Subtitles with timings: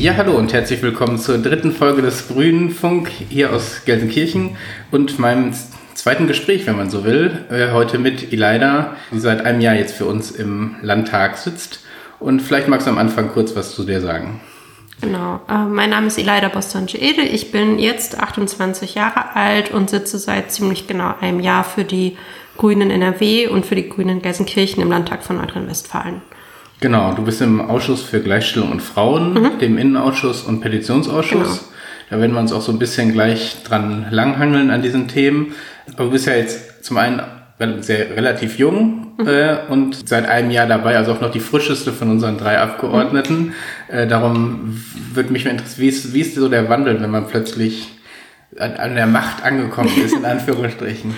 [0.00, 4.56] Ja, hallo und herzlich willkommen zur dritten Folge des Grünen Funk hier aus Gelsenkirchen
[4.90, 5.52] und meinem
[5.92, 7.44] zweiten Gespräch, wenn man so will.
[7.50, 11.80] Äh, heute mit Ileida, die seit einem Jahr jetzt für uns im Landtag sitzt.
[12.18, 14.40] Und vielleicht magst du am Anfang kurz was zu dir sagen.
[15.02, 17.20] Genau, äh, mein Name ist Ileida Bostange-Ede.
[17.20, 22.16] Ich bin jetzt 28 Jahre alt und sitze seit ziemlich genau einem Jahr für die
[22.56, 26.22] Grünen NRW und für die Grünen Gelsenkirchen im Landtag von Nordrhein-Westfalen.
[26.80, 29.58] Genau, du bist im Ausschuss für Gleichstellung und Frauen, mhm.
[29.58, 31.58] dem Innenausschuss und Petitionsausschuss.
[31.58, 31.70] Genau.
[32.08, 35.54] Da werden wir uns auch so ein bisschen gleich dran langhangeln an diesen Themen.
[35.94, 37.20] Aber du bist ja jetzt zum einen
[37.80, 39.28] sehr relativ jung mhm.
[39.28, 43.52] äh, und seit einem Jahr dabei, also auch noch die frischeste von unseren drei Abgeordneten.
[43.88, 43.94] Mhm.
[43.94, 47.28] Äh, darum würde mich mal interessieren, wie ist, wie ist so der Wandel, wenn man
[47.28, 47.88] plötzlich
[48.58, 51.14] an, an der Macht angekommen ist, in Anführungsstrichen?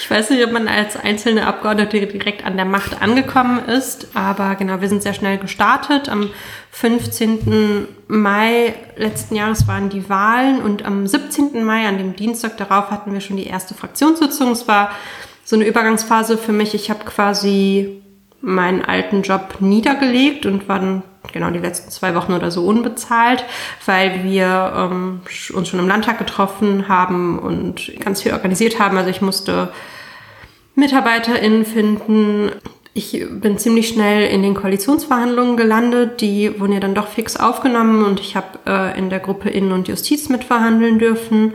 [0.00, 4.54] Ich weiß nicht, ob man als einzelne Abgeordnete direkt an der Macht angekommen ist, aber
[4.54, 6.08] genau, wir sind sehr schnell gestartet.
[6.08, 6.30] Am
[6.70, 7.88] 15.
[8.06, 11.64] Mai letzten Jahres waren die Wahlen und am 17.
[11.64, 14.52] Mai, an dem Dienstag darauf, hatten wir schon die erste Fraktionssitzung.
[14.52, 14.92] Es war
[15.44, 16.74] so eine Übergangsphase für mich.
[16.74, 18.00] Ich habe quasi
[18.40, 23.44] meinen alten Job niedergelegt und war dann genau die letzten zwei Wochen oder so unbezahlt,
[23.84, 25.20] weil wir ähm,
[25.54, 28.96] uns schon im Landtag getroffen haben und ganz viel organisiert haben.
[28.96, 29.72] Also ich musste
[30.74, 32.52] MitarbeiterInnen finden.
[32.94, 36.20] Ich bin ziemlich schnell in den Koalitionsverhandlungen gelandet.
[36.20, 39.72] Die wurden ja dann doch fix aufgenommen und ich habe äh, in der Gruppe Innen-
[39.72, 41.54] und Justiz mitverhandeln dürfen.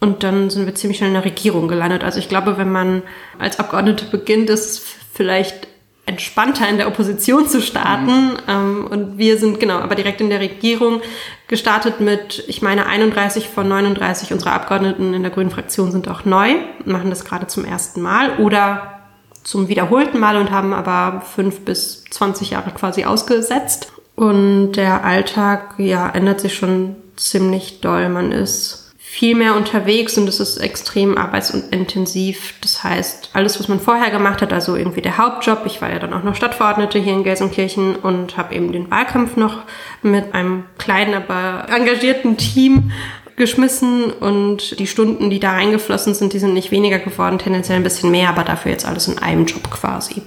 [0.00, 2.04] Und dann sind wir ziemlich schnell in der Regierung gelandet.
[2.04, 3.02] Also ich glaube, wenn man
[3.38, 5.68] als Abgeordnete beginnt, ist vielleicht
[6.06, 8.36] entspannter in der Opposition zu starten.
[8.46, 8.86] Mhm.
[8.86, 11.00] Und wir sind genau, aber direkt in der Regierung
[11.48, 16.24] gestartet mit, ich meine, 31 von 39 unserer Abgeordneten in der Grünen Fraktion sind auch
[16.24, 19.00] neu, machen das gerade zum ersten Mal oder
[19.42, 23.92] zum wiederholten Mal und haben aber fünf bis 20 Jahre quasi ausgesetzt.
[24.16, 28.08] Und der Alltag, ja, ändert sich schon ziemlich doll.
[28.08, 28.83] Man ist
[29.14, 32.54] viel mehr unterwegs und es ist extrem arbeitsintensiv.
[32.60, 36.00] Das heißt, alles, was man vorher gemacht hat, also irgendwie der Hauptjob, ich war ja
[36.00, 39.58] dann auch noch Stadtverordnete hier in Gelsenkirchen und habe eben den Wahlkampf noch
[40.02, 42.90] mit einem kleinen, aber engagierten Team
[43.36, 47.84] geschmissen und die Stunden, die da reingeflossen sind, die sind nicht weniger geworden, tendenziell ein
[47.84, 50.22] bisschen mehr, aber dafür jetzt alles in einem Job quasi.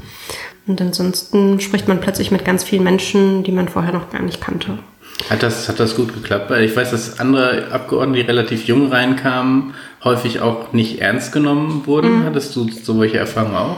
[0.65, 4.39] Und ansonsten spricht man plötzlich mit ganz vielen Menschen, die man vorher noch gar nicht
[4.39, 4.79] kannte.
[5.29, 6.49] Hat das, hat das gut geklappt?
[6.49, 9.73] Weil ich weiß, dass andere Abgeordnete, die relativ jung reinkamen,
[10.03, 12.19] häufig auch nicht ernst genommen wurden.
[12.19, 12.25] Mhm.
[12.25, 13.77] Hattest du solche Erfahrungen auch?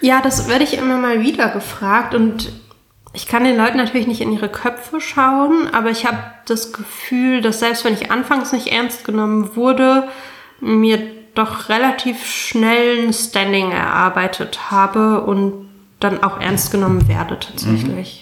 [0.00, 2.52] Ja, das werde ich immer mal wieder gefragt und
[3.14, 7.42] ich kann den Leuten natürlich nicht in ihre Köpfe schauen, aber ich habe das Gefühl,
[7.42, 10.08] dass selbst wenn ich anfangs nicht ernst genommen wurde,
[10.60, 10.98] mir
[11.34, 15.68] doch relativ schnell ein Standing erarbeitet habe und
[16.00, 18.21] dann auch ernst genommen werde tatsächlich.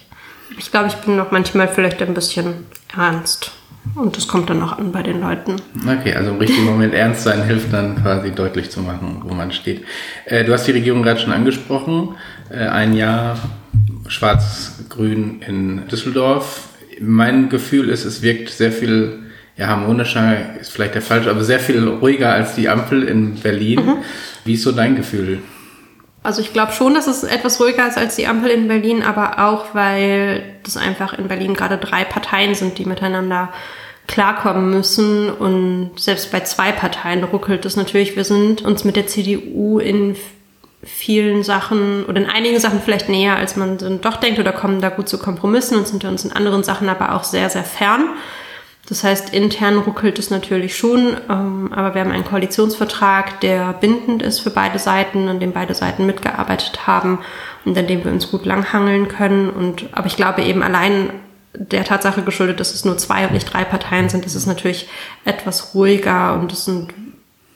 [0.57, 3.51] Ich glaube, ich bin noch manchmal vielleicht ein bisschen ernst.
[3.95, 5.55] Und das kommt dann auch an bei den Leuten.
[5.83, 9.51] Okay, also im richtigen Moment ernst sein hilft dann quasi deutlich zu machen, wo man
[9.51, 9.83] steht.
[10.25, 12.15] Äh, du hast die Regierung gerade schon angesprochen.
[12.49, 13.37] Äh, ein Jahr
[14.07, 16.69] schwarz-grün in Düsseldorf.
[16.99, 19.23] Mein Gefühl ist, es wirkt sehr viel
[19.57, 23.85] ja, harmonischer, ist vielleicht der falsche, aber sehr viel ruhiger als die Ampel in Berlin.
[23.85, 23.97] Mhm.
[24.45, 25.39] Wie ist so dein Gefühl?
[26.23, 29.39] Also ich glaube schon, dass es etwas ruhiger ist als die Ampel in Berlin, aber
[29.39, 33.49] auch, weil das einfach in Berlin gerade drei Parteien sind, die miteinander
[34.07, 35.31] klarkommen müssen.
[35.31, 38.15] Und selbst bei zwei Parteien ruckelt es natürlich.
[38.15, 40.15] Wir sind uns mit der CDU in
[40.83, 44.81] vielen Sachen oder in einigen Sachen vielleicht näher, als man dann doch denkt oder kommen
[44.81, 48.09] da gut zu Kompromissen und sind uns in anderen Sachen aber auch sehr, sehr fern.
[48.91, 54.21] Das heißt, intern ruckelt es natürlich schon, ähm, aber wir haben einen Koalitionsvertrag, der bindend
[54.21, 57.19] ist für beide Seiten, an dem beide Seiten mitgearbeitet haben
[57.63, 59.49] und an dem wir uns gut langhangeln können.
[59.49, 61.09] Und, aber ich glaube eben allein
[61.53, 64.89] der Tatsache geschuldet, dass es nur zwei und nicht drei Parteien sind, ist es natürlich
[65.23, 66.93] etwas ruhiger und es sind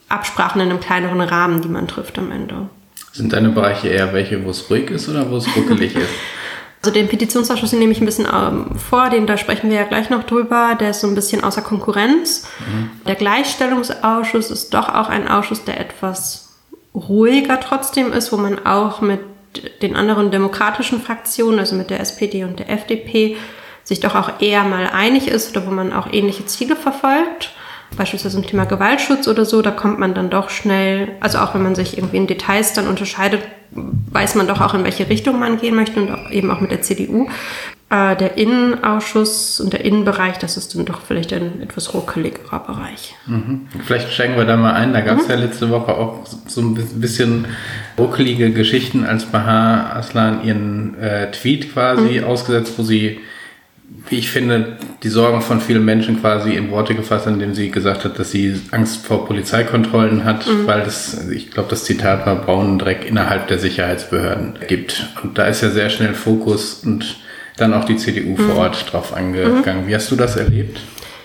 [0.07, 2.69] Absprachen in einem kleineren Rahmen, die man trifft am Ende.
[3.11, 6.07] Sind deine Bereiche eher welche, wo es ruhig ist oder wo es ruckelig ist?
[6.85, 10.11] Also den Petitionsausschuss nehme ich ein bisschen ähm, vor, den da sprechen wir ja gleich
[10.11, 10.77] noch drüber.
[10.79, 12.47] Der ist so ein bisschen außer Konkurrenz.
[12.59, 12.91] Mhm.
[13.07, 16.53] Der Gleichstellungsausschuss ist doch auch ein Ausschuss, der etwas
[16.93, 19.19] ruhiger trotzdem ist, wo man auch mit
[19.81, 23.35] den anderen demokratischen Fraktionen, also mit der SPD und der FDP,
[23.83, 27.49] sich doch auch eher mal einig ist oder wo man auch ähnliche Ziele verfolgt
[27.97, 31.63] beispielsweise im Thema Gewaltschutz oder so, da kommt man dann doch schnell, also auch wenn
[31.63, 33.41] man sich irgendwie in Details dann unterscheidet,
[33.75, 36.71] weiß man doch auch, in welche Richtung man gehen möchte und auch, eben auch mit
[36.71, 37.27] der CDU.
[37.89, 43.15] Äh, der Innenausschuss und der Innenbereich, das ist dann doch vielleicht ein etwas ruckeligerer Bereich.
[43.27, 43.67] Mhm.
[43.85, 44.93] Vielleicht steigen wir da mal ein.
[44.93, 45.31] Da gab es mhm.
[45.31, 47.45] ja letzte Woche auch so ein bisschen
[47.97, 52.23] ruckelige Geschichten, als Bahar Aslan ihren äh, Tweet quasi mhm.
[52.23, 53.19] ausgesetzt, wo sie
[54.09, 58.05] wie ich finde, die Sorgen von vielen Menschen quasi in Worte gefasst, indem sie gesagt
[58.05, 60.67] hat, dass sie Angst vor Polizeikontrollen hat, mhm.
[60.67, 65.07] weil es, ich glaube, das Zitat war, braunen Dreck innerhalb der Sicherheitsbehörden gibt.
[65.23, 67.17] Und da ist ja sehr schnell Fokus und
[67.57, 68.37] dann auch die CDU mhm.
[68.37, 69.83] vor Ort drauf angegangen.
[69.83, 69.87] Mhm.
[69.87, 70.79] Wie hast du das erlebt?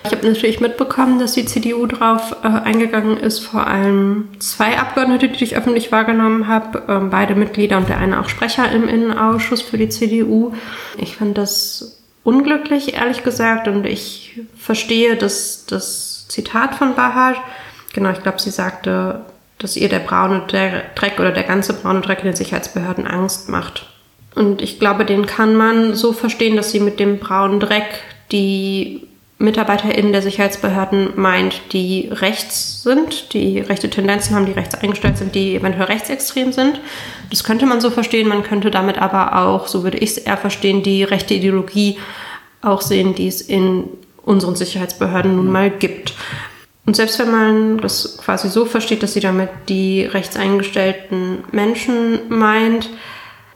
[0.04, 5.28] Ich habe natürlich mitbekommen, dass die CDU drauf äh, eingegangen ist, vor allem zwei Abgeordnete,
[5.28, 9.60] die ich öffentlich wahrgenommen habe, ähm, beide Mitglieder und der eine auch Sprecher im Innenausschuss
[9.60, 10.54] für die CDU.
[10.96, 17.36] Ich finde das unglücklich, ehrlich gesagt, und ich verstehe das, das Zitat von Bahar.
[17.92, 19.24] Genau, ich glaube, sie sagte,
[19.58, 23.86] dass ihr der braune Dreck oder der ganze braune Dreck in den Sicherheitsbehörden Angst macht.
[24.34, 28.02] Und ich glaube, den kann man so verstehen, dass sie mit dem braunen Dreck
[28.32, 29.06] die
[29.40, 35.34] MitarbeiterInnen der Sicherheitsbehörden meint, die rechts sind, die rechte Tendenzen haben, die rechts eingestellt sind,
[35.34, 36.78] die eventuell rechtsextrem sind.
[37.30, 38.28] Das könnte man so verstehen.
[38.28, 41.98] Man könnte damit aber auch, so würde ich es eher verstehen, die rechte Ideologie
[42.60, 43.84] auch sehen, die es in
[44.22, 46.14] unseren Sicherheitsbehörden nun mal gibt.
[46.84, 52.90] Und selbst wenn man das quasi so versteht, dass sie damit die rechtseingestellten Menschen meint,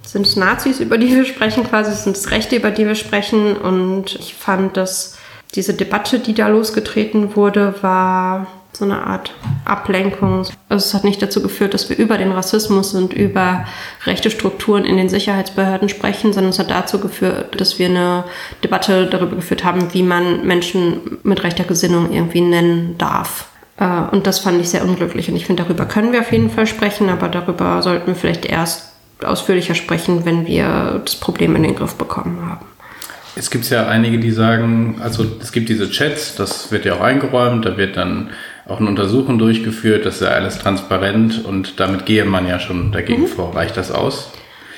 [0.02, 3.54] sind es Nazis, über die wir sprechen, quasi sind es Rechte, über die wir sprechen.
[3.56, 5.19] Und ich fand, dass
[5.54, 8.46] diese Debatte, die da losgetreten wurde, war
[8.76, 9.32] so eine Art
[9.64, 10.46] Ablenkung.
[10.68, 13.64] Also es hat nicht dazu geführt, dass wir über den Rassismus und über
[14.04, 18.24] rechte Strukturen in den Sicherheitsbehörden sprechen, sondern es hat dazu geführt, dass wir eine
[18.64, 23.46] Debatte darüber geführt haben, wie man Menschen mit rechter Gesinnung irgendwie nennen darf.
[23.76, 25.28] Äh, und das fand ich sehr unglücklich.
[25.28, 28.44] Und ich finde, darüber können wir auf jeden Fall sprechen, aber darüber sollten wir vielleicht
[28.44, 28.90] erst
[29.22, 32.73] ausführlicher sprechen, wenn wir das Problem in den Griff bekommen haben.
[33.36, 37.00] Es gibt ja einige, die sagen, also es gibt diese Chats, das wird ja auch
[37.00, 38.31] eingeräumt, da wird dann
[38.66, 42.92] auch eine Untersuchung durchgeführt, das ist ja alles transparent und damit gehe man ja schon
[42.92, 43.26] dagegen mhm.
[43.28, 43.54] vor.
[43.54, 44.31] Reicht das aus?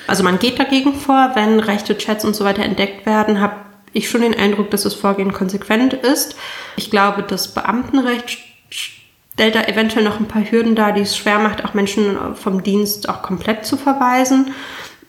[0.07, 3.57] Also man geht dagegen vor, wenn rechte Chats und so weiter entdeckt werden, habe
[3.93, 6.37] ich schon den Eindruck, dass das Vorgehen konsequent ist.
[6.77, 8.39] Ich glaube, das Beamtenrecht
[8.71, 12.63] stellt da eventuell noch ein paar Hürden dar, die es schwer macht, auch Menschen vom
[12.63, 14.53] Dienst auch komplett zu verweisen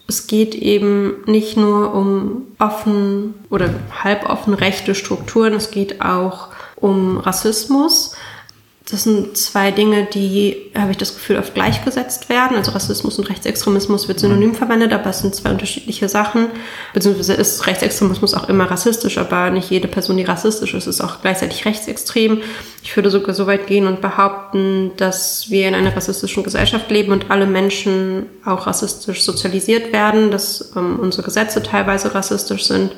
[0.07, 3.69] es geht eben nicht nur um offen oder
[4.03, 8.15] halboffen rechte Strukturen, es geht auch um Rassismus
[8.89, 12.55] das sind zwei Dinge, die, habe ich das Gefühl, oft gleichgesetzt werden.
[12.55, 16.47] Also Rassismus und Rechtsextremismus wird synonym verwendet, aber es sind zwei unterschiedliche Sachen.
[16.93, 21.21] Beziehungsweise ist Rechtsextremismus auch immer rassistisch, aber nicht jede Person, die rassistisch ist, ist auch
[21.21, 22.41] gleichzeitig rechtsextrem.
[22.81, 27.11] Ich würde sogar so weit gehen und behaupten, dass wir in einer rassistischen Gesellschaft leben
[27.11, 32.93] und alle Menschen auch rassistisch sozialisiert werden, dass ähm, unsere Gesetze teilweise rassistisch sind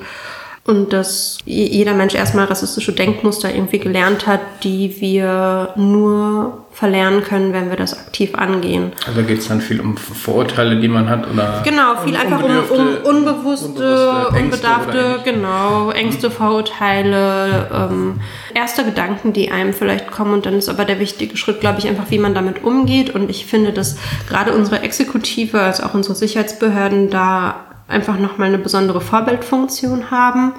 [0.70, 7.52] und dass jeder Mensch erstmal rassistische Denkmuster irgendwie gelernt hat, die wir nur verlernen können,
[7.54, 8.94] wenn wir das aktiv angehen.
[9.08, 11.28] Also geht es dann viel um Vorurteile, die man hat?
[11.30, 18.22] Oder genau, viel um, einfach um, um unbewusste, unbewusste unbedarfte, genau, Ängste, Vorurteile, ähm,
[18.54, 20.34] erste Gedanken, die einem vielleicht kommen.
[20.34, 23.10] Und dann ist aber der wichtige Schritt, glaube ich, einfach, wie man damit umgeht.
[23.14, 23.98] Und ich finde, dass
[24.30, 30.54] gerade unsere Exekutive, also auch unsere Sicherheitsbehörden da einfach nochmal eine besondere Vorbildfunktion haben.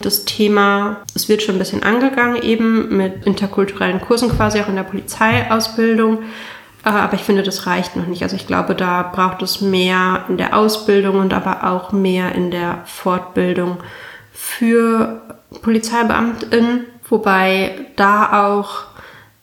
[0.00, 4.76] Das Thema, es wird schon ein bisschen angegangen, eben mit interkulturellen Kursen quasi auch in
[4.76, 6.18] der Polizeiausbildung.
[6.84, 8.22] Äh, aber ich finde, das reicht noch nicht.
[8.22, 12.50] Also ich glaube, da braucht es mehr in der Ausbildung und aber auch mehr in
[12.50, 13.78] der Fortbildung
[14.32, 15.22] für
[15.62, 18.93] PolizeibeamtInnen, wobei da auch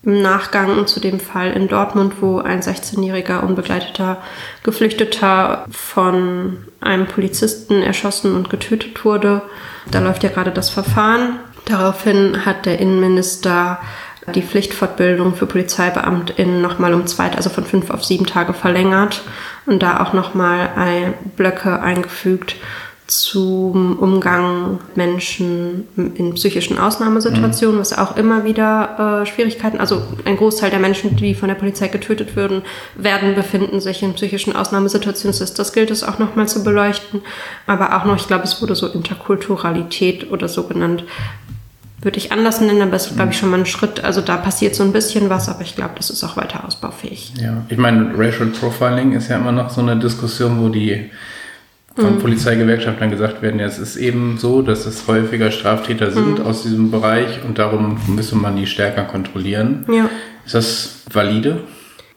[0.03, 4.17] im Nachgang zu dem Fall in Dortmund, wo ein 16-jähriger unbegleiteter
[4.63, 9.43] Geflüchteter von einem Polizisten erschossen und getötet wurde.
[9.91, 11.39] Da läuft ja gerade das Verfahren.
[11.65, 13.79] Daraufhin hat der Innenminister
[14.34, 19.24] die Pflichtfortbildung für PolizeibeamtInnen nochmal um zwei, also von fünf auf sieben Tage verlängert
[19.65, 22.55] und da auch nochmal Blöcke eingefügt,
[23.12, 27.82] zum Umgang mit Menschen in psychischen Ausnahmesituationen, mhm.
[27.82, 31.89] was auch immer wieder äh, Schwierigkeiten, also ein Großteil der Menschen, die von der Polizei
[31.89, 32.62] getötet würden,
[32.96, 35.38] werden, befinden sich in psychischen Ausnahmesituationen.
[35.38, 37.22] Das, das gilt es auch nochmal zu beleuchten.
[37.68, 41.03] Aber auch noch, ich glaube, es wurde so Interkulturalität oder so genannt,
[42.01, 43.39] würde ich anders nennen, aber es ist, glaube ich, mhm.
[43.41, 44.06] schon mal ein Schritt.
[44.06, 47.34] Also da passiert so ein bisschen was, aber ich glaube, das ist auch weiter ausbaufähig.
[47.41, 51.12] Ja, ich meine, Racial Profiling ist ja immer noch so eine Diskussion, wo die
[51.95, 52.19] von mhm.
[52.19, 56.45] Polizeigewerkschaftern gesagt werden, ja, es ist eben so, dass es häufiger Straftäter sind mhm.
[56.45, 59.86] aus diesem Bereich und darum müsse man die stärker kontrollieren.
[59.91, 60.10] Ja.
[60.45, 61.63] Ist das valide?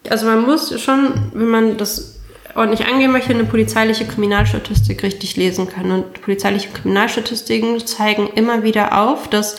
[0.09, 2.21] Also man muss schon, wenn man das
[2.55, 5.91] ordentlich angehen möchte, eine polizeiliche Kriminalstatistik richtig lesen können.
[5.91, 9.57] Und polizeiliche Kriminalstatistiken zeigen immer wieder auf, dass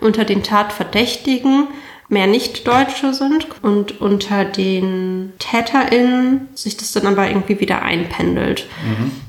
[0.00, 1.68] unter den Tatverdächtigen
[2.08, 8.66] mehr Nicht-Deutsche sind und unter den TäterInnen sich das dann aber irgendwie wieder einpendelt.
[8.86, 9.27] Mhm.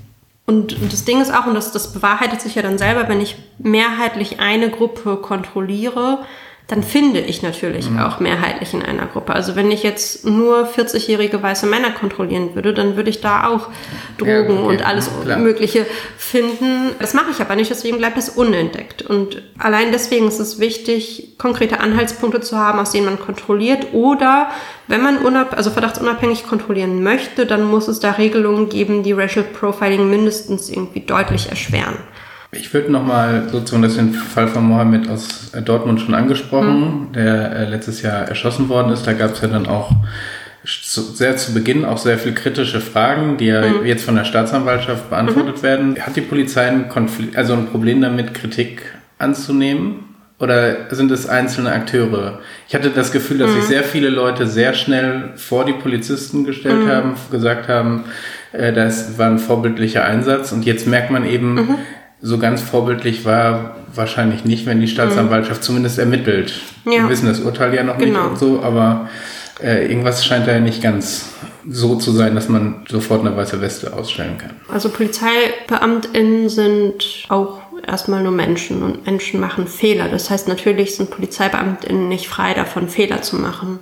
[0.49, 3.21] Und, und das Ding ist auch, und das, das bewahrheitet sich ja dann selber, wenn
[3.21, 6.25] ich mehrheitlich eine Gruppe kontrolliere,
[6.69, 7.99] dann finde ich natürlich mhm.
[7.99, 9.33] auch mehrheitlich in einer Gruppe.
[9.33, 13.69] Also wenn ich jetzt nur 40-jährige weiße Männer kontrollieren würde, dann würde ich da auch
[14.19, 15.39] Drogen ja, okay, und alles klar.
[15.39, 16.91] Mögliche finden.
[16.99, 19.01] Das mache ich aber nicht, deswegen bleibt das unentdeckt.
[19.01, 23.87] Und allein deswegen ist es wichtig, konkrete Anhaltspunkte zu haben, aus denen man kontrolliert.
[23.93, 24.51] Oder
[24.85, 29.43] wenn man unab also verdachtsunabhängig kontrollieren möchte, dann muss es da Regelungen geben, die Racial
[29.43, 31.95] Profiling mindestens irgendwie deutlich erschweren.
[32.51, 37.11] Ich würde nochmal sozusagen das den Fall von Mohammed aus äh, Dortmund schon angesprochen, mhm.
[37.13, 39.05] der äh, letztes Jahr erschossen worden ist.
[39.05, 39.91] Da gab es ja dann auch
[40.63, 43.85] sehr zu Beginn auch sehr viel kritische Fragen, die ja mhm.
[43.85, 45.63] jetzt von der Staatsanwaltschaft beantwortet mhm.
[45.63, 45.99] werden.
[45.99, 48.81] Hat die Polizei ein, Konflikt, also ein Problem damit, Kritik
[49.19, 50.05] anzunehmen?
[50.39, 52.39] Oder sind es einzelne Akteure?
[52.67, 53.67] Ich hatte das Gefühl, dass sich mhm.
[53.67, 56.89] sehr viele Leute sehr schnell vor die Polizisten gestellt mhm.
[56.89, 58.05] haben, gesagt haben,
[58.53, 60.51] äh, das war ein vorbildlicher Einsatz.
[60.51, 61.75] Und jetzt merkt man eben, mhm
[62.21, 65.65] so ganz vorbildlich war wahrscheinlich nicht, wenn die Staatsanwaltschaft mhm.
[65.65, 66.53] zumindest ermittelt.
[66.85, 67.03] Ja.
[67.03, 68.21] Wir wissen das Urteil ja noch genau.
[68.21, 69.09] nicht und so, aber
[69.61, 71.29] äh, irgendwas scheint da ja nicht ganz
[71.69, 74.51] so zu sein, dass man sofort eine weiße Weste ausstellen kann.
[74.71, 80.07] Also PolizeibeamtInnen sind auch erstmal nur Menschen und Menschen machen Fehler.
[80.09, 83.79] Das heißt, natürlich sind PolizeibeamtInnen nicht frei davon, Fehler zu machen.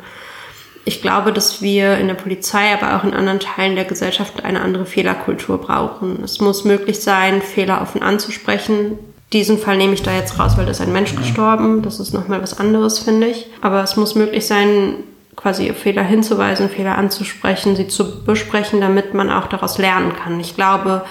[0.88, 4.62] Ich glaube, dass wir in der Polizei, aber auch in anderen Teilen der Gesellschaft eine
[4.62, 6.24] andere Fehlerkultur brauchen.
[6.24, 8.98] Es muss möglich sein, Fehler offen anzusprechen.
[9.34, 11.82] Diesen Fall nehme ich da jetzt raus, weil da ist ein Mensch gestorben.
[11.82, 13.48] Das ist nochmal was anderes, finde ich.
[13.60, 15.04] Aber es muss möglich sein,
[15.36, 20.40] quasi Fehler hinzuweisen, Fehler anzusprechen, sie zu besprechen, damit man auch daraus lernen kann.
[20.40, 21.04] Ich glaube,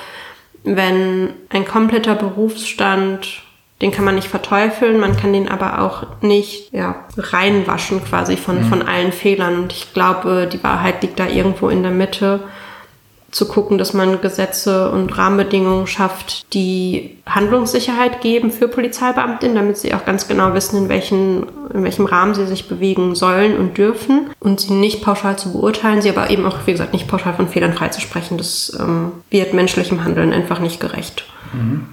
[0.64, 3.42] wenn ein kompletter Berufsstand
[3.82, 8.64] den kann man nicht verteufeln, man kann den aber auch nicht ja, reinwaschen quasi von,
[8.64, 8.68] mhm.
[8.68, 9.58] von allen Fehlern.
[9.58, 12.40] Und ich glaube, die Wahrheit liegt da irgendwo in der Mitte,
[13.36, 19.92] zu gucken, dass man Gesetze und Rahmenbedingungen schafft, die Handlungssicherheit geben für Polizeibeamtinnen, damit sie
[19.92, 24.30] auch ganz genau wissen, in, welchen, in welchem Rahmen sie sich bewegen sollen und dürfen
[24.40, 27.48] und sie nicht pauschal zu beurteilen, sie aber eben auch, wie gesagt, nicht pauschal von
[27.48, 28.38] Fehlern freizusprechen.
[28.38, 31.24] Das ähm, wird menschlichem Handeln einfach nicht gerecht.
[31.52, 31.88] Mhm.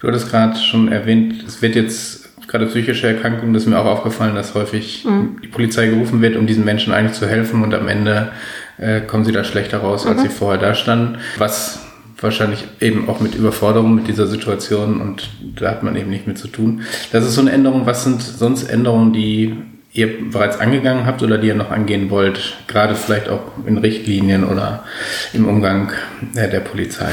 [0.00, 3.84] Du hattest gerade schon erwähnt, es wird jetzt gerade psychische Erkrankungen, das ist mir auch
[3.84, 5.38] aufgefallen, dass häufig mhm.
[5.42, 8.32] die Polizei gerufen wird, um diesen Menschen eigentlich zu helfen und am Ende
[8.78, 10.22] äh, kommen sie da schlechter raus, als mhm.
[10.22, 11.18] sie vorher da standen.
[11.36, 11.80] Was
[12.20, 16.38] wahrscheinlich eben auch mit Überforderung mit dieser Situation und da hat man eben nicht mit
[16.38, 16.82] zu tun.
[17.12, 17.86] Das ist so eine Änderung.
[17.86, 19.56] Was sind sonst Änderungen, die
[19.92, 22.56] ihr bereits angegangen habt oder die ihr noch angehen wollt?
[22.66, 24.84] Gerade vielleicht auch in Richtlinien oder
[25.32, 25.92] im Umgang
[26.34, 27.10] äh, der Polizei?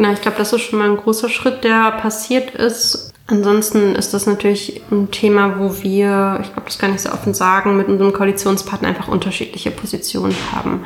[0.00, 3.12] Na, ich glaube, das ist schon mal ein großer Schritt, der passiert ist.
[3.26, 7.34] Ansonsten ist das natürlich ein Thema, wo wir, ich glaube, das kann ich so offen
[7.34, 10.84] sagen, mit unserem Koalitionspartner einfach unterschiedliche Positionen haben.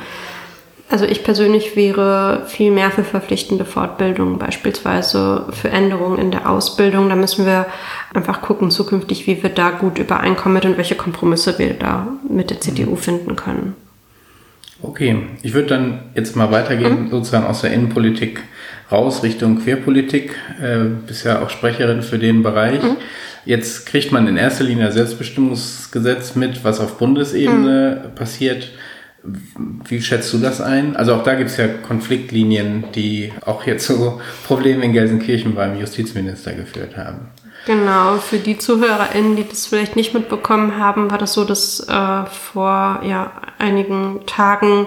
[0.90, 7.08] Also ich persönlich wäre viel mehr für verpflichtende Fortbildung, beispielsweise für Änderungen in der Ausbildung.
[7.08, 7.66] Da müssen wir
[8.12, 12.50] einfach gucken zukünftig, wie wir da gut übereinkommen mit und welche Kompromisse wir da mit
[12.50, 13.76] der CDU finden können.
[14.82, 17.10] Okay, ich würde dann jetzt mal weitergehen, mhm.
[17.10, 18.42] sozusagen aus der Innenpolitik
[18.94, 22.82] raus Richtung Queerpolitik, äh, bisher auch Sprecherin für den Bereich.
[22.82, 22.96] Mhm.
[23.44, 28.14] Jetzt kriegt man in erster Linie das Selbstbestimmungsgesetz mit, was auf Bundesebene mhm.
[28.14, 28.70] passiert.
[29.86, 30.96] Wie schätzt du das ein?
[30.96, 35.78] Also auch da gibt es ja Konfliktlinien, die auch jetzt zu Problemen in Gelsenkirchen beim
[35.78, 37.30] Justizminister geführt haben.
[37.66, 42.26] Genau, für die ZuhörerInnen, die das vielleicht nicht mitbekommen haben, war das so, dass äh,
[42.26, 44.86] vor ja, einigen Tagen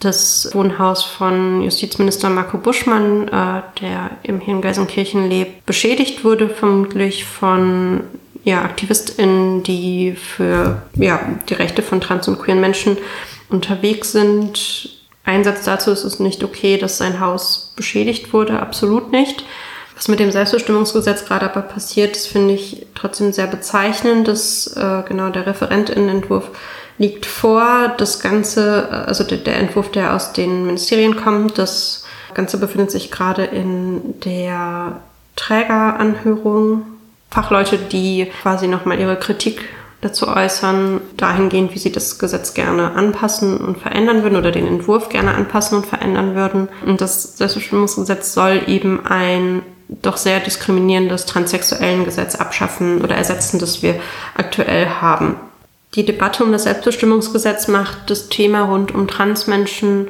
[0.00, 6.48] das Wohnhaus von Justizminister Marco Buschmann, äh, der im hier in Gelsenkirchen lebt, beschädigt wurde,
[6.48, 8.00] vermutlich von
[8.42, 12.96] ja, AktivistInnen, die für ja, die Rechte von trans- und queeren Menschen
[13.50, 14.90] unterwegs sind.
[15.24, 19.44] Einsatz dazu ist es nicht okay, dass sein Haus beschädigt wurde, absolut nicht.
[19.94, 25.02] Was mit dem Selbstbestimmungsgesetz gerade aber passiert, das finde ich trotzdem sehr bezeichnend, dass äh,
[25.06, 26.50] genau der Referentinnenentwurf
[27.00, 27.94] liegt vor.
[27.96, 32.04] Das Ganze, also der, der Entwurf, der aus den Ministerien kommt, das
[32.34, 35.00] Ganze befindet sich gerade in der
[35.34, 36.82] Trägeranhörung.
[37.30, 39.62] Fachleute, die quasi nochmal ihre Kritik
[40.02, 45.08] dazu äußern, dahingehend, wie sie das Gesetz gerne anpassen und verändern würden oder den Entwurf
[45.08, 46.68] gerne anpassen und verändern würden.
[46.84, 53.82] Und das Selbstbestimmungsgesetz soll eben ein doch sehr diskriminierendes transsexuellen Gesetz abschaffen oder ersetzen, das
[53.82, 54.00] wir
[54.36, 55.36] aktuell haben.
[55.94, 60.08] Die Debatte um das Selbstbestimmungsgesetz macht das Thema rund um Transmenschen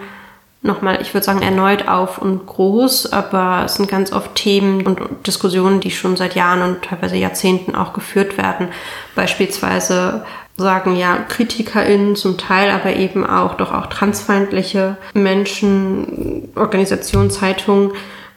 [0.62, 5.00] nochmal, ich würde sagen, erneut auf und groß, aber es sind ganz oft Themen und
[5.26, 8.68] Diskussionen, die schon seit Jahren und teilweise Jahrzehnten auch geführt werden.
[9.14, 10.24] Beispielsweise
[10.58, 17.92] sagen ja KritikerInnen zum Teil, aber eben auch doch auch transfeindliche Menschen, Organisationen, Zeitungen,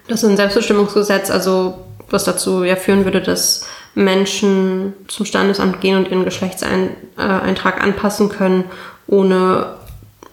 [0.07, 1.75] Das ist ein Selbstbestimmungsgesetz, also
[2.09, 8.65] was dazu ja führen würde, dass Menschen zum Standesamt gehen und ihren Geschlechtseintrag anpassen können,
[9.07, 9.75] ohne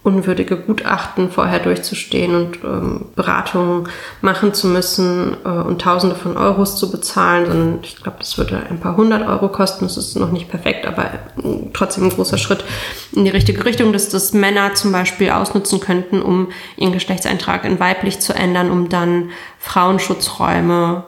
[0.03, 3.87] unwürdige Gutachten vorher durchzustehen und ähm, Beratungen
[4.23, 8.63] machen zu müssen äh, und Tausende von Euros zu bezahlen, sondern ich glaube, das würde
[8.71, 9.85] ein paar hundert Euro kosten.
[9.85, 12.65] Das ist noch nicht perfekt, aber äh, trotzdem ein großer Schritt
[13.13, 16.49] in die richtige Richtung, dass das Männer zum Beispiel ausnutzen könnten, um
[16.79, 21.05] ihren Geschlechtseintrag in weiblich zu ändern, um dann Frauenschutzräume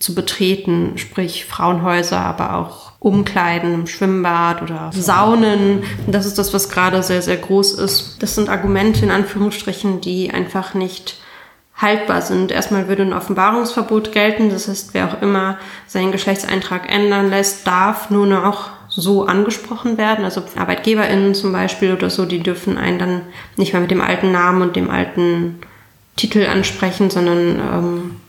[0.00, 5.84] zu betreten, sprich Frauenhäuser, aber auch Umkleiden im Schwimmbad oder Saunen.
[6.06, 8.16] Das ist das, was gerade sehr, sehr groß ist.
[8.20, 11.20] Das sind Argumente in Anführungsstrichen, die einfach nicht
[11.76, 12.50] haltbar sind.
[12.50, 14.50] Erstmal würde ein Offenbarungsverbot gelten.
[14.50, 20.24] Das heißt, wer auch immer seinen Geschlechtseintrag ändern lässt, darf nur noch so angesprochen werden.
[20.24, 23.22] Also ArbeitgeberInnen zum Beispiel oder so, die dürfen einen dann
[23.56, 25.58] nicht mehr mit dem alten Namen und dem alten
[26.16, 28.19] Titel ansprechen, sondern ähm,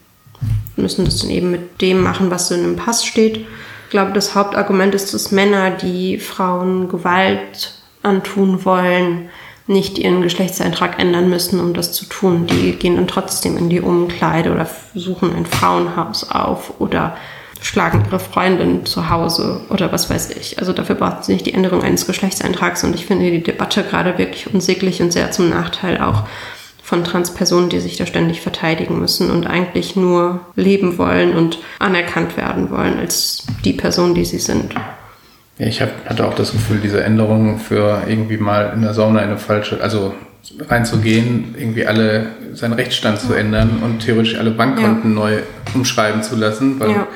[0.81, 3.37] müssen das dann eben mit dem machen, was so in einem Pass steht.
[3.37, 7.73] Ich glaube, das Hauptargument ist, dass Männer, die Frauen Gewalt
[8.03, 9.29] antun wollen,
[9.67, 12.47] nicht ihren Geschlechtseintrag ändern müssen, um das zu tun.
[12.47, 17.15] Die gehen dann trotzdem in die Umkleide oder suchen ein Frauenhaus auf oder
[17.61, 20.59] schlagen ihre Freundin zu Hause oder was weiß ich.
[20.59, 24.17] Also dafür braucht es nicht die Änderung eines Geschlechtseintrags und ich finde die Debatte gerade
[24.17, 26.23] wirklich unsäglich und sehr zum Nachteil auch
[26.91, 32.35] von Transpersonen, die sich da ständig verteidigen müssen und eigentlich nur leben wollen und anerkannt
[32.35, 34.75] werden wollen als die Person, die sie sind.
[35.57, 39.19] Ja, ich hab, hatte auch das Gefühl, diese Änderungen für irgendwie mal in der Sauna
[39.19, 40.13] eine falsche, also
[40.67, 45.15] reinzugehen, irgendwie alle seinen Rechtsstand zu ändern und theoretisch alle Bankkonten ja.
[45.15, 45.37] neu
[45.73, 47.07] umschreiben zu lassen, weil ja.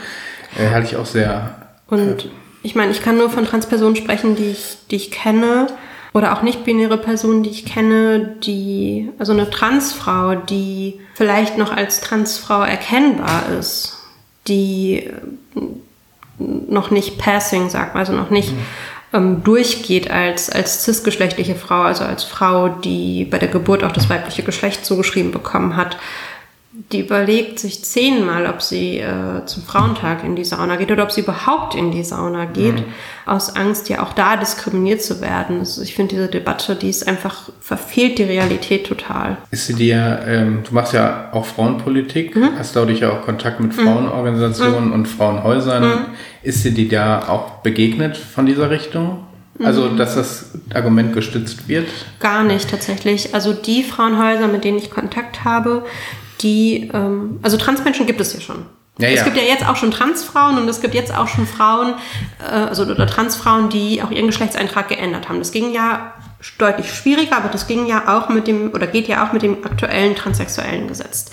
[0.58, 1.54] äh, halte ich auch sehr.
[1.88, 2.30] Und äh,
[2.64, 5.68] ich meine, ich kann nur von Transpersonen sprechen, die ich, die ich kenne
[6.16, 12.00] oder auch nicht-binäre Personen, die ich kenne, die, also eine Transfrau, die vielleicht noch als
[12.00, 13.98] Transfrau erkennbar ist,
[14.48, 15.10] die
[16.40, 18.60] noch nicht passing, sagt man, also noch nicht mhm.
[19.12, 24.10] ähm, durchgeht als, als cisgeschlechtliche Frau, also als Frau, die bei der Geburt auch das
[24.10, 25.98] weibliche Geschlecht zugeschrieben bekommen hat,
[26.92, 31.12] die überlegt sich zehnmal, ob sie äh, zum Frauentag in die Sauna geht oder ob
[31.12, 32.84] sie überhaupt in die Sauna geht, mhm.
[33.26, 35.60] aus Angst, ja auch da diskriminiert zu werden.
[35.60, 39.38] Also ich finde diese Debatte, die ist einfach, verfehlt die Realität total.
[39.50, 42.52] Ist sie dir, ähm, du machst ja auch Frauenpolitik, mhm.
[42.58, 43.74] hast dadurch ja auch Kontakt mit.
[43.74, 44.94] Frauenorganisationen mhm.
[44.94, 45.84] und Frauenhäusern.
[45.84, 46.06] Mhm.
[46.44, 49.26] Ist sie dir da auch begegnet von dieser Richtung?
[49.64, 49.98] Also, mhm.
[49.98, 51.88] dass das Argument gestützt wird?
[52.20, 53.34] Gar nicht tatsächlich.
[53.34, 55.86] Also die Frauenhäuser, mit denen ich Kontakt habe,
[56.42, 58.66] die, ähm, also Transmenschen gibt es ja schon.
[58.98, 59.24] Ja, es ja.
[59.26, 61.96] gibt ja jetzt auch schon Transfrauen und es gibt jetzt auch schon Frauen,
[62.40, 65.40] äh, also oder Transfrauen, die auch ihren Geschlechtseintrag geändert haben.
[65.40, 66.14] Das ging ja
[66.58, 69.66] deutlich schwieriger, aber das ging ja auch mit dem oder geht ja auch mit dem
[69.66, 71.32] aktuellen transsexuellen Gesetz.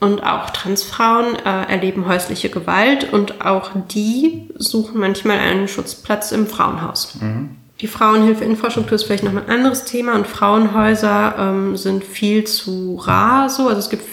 [0.00, 6.46] Und auch Transfrauen äh, erleben häusliche Gewalt und auch die suchen manchmal einen Schutzplatz im
[6.46, 7.16] Frauenhaus.
[7.20, 7.56] Mhm.
[7.80, 13.48] Die Frauenhilfeinfrastruktur ist vielleicht noch ein anderes Thema und Frauenhäuser ähm, sind viel zu rar
[13.48, 13.68] so.
[13.68, 14.04] Also es gibt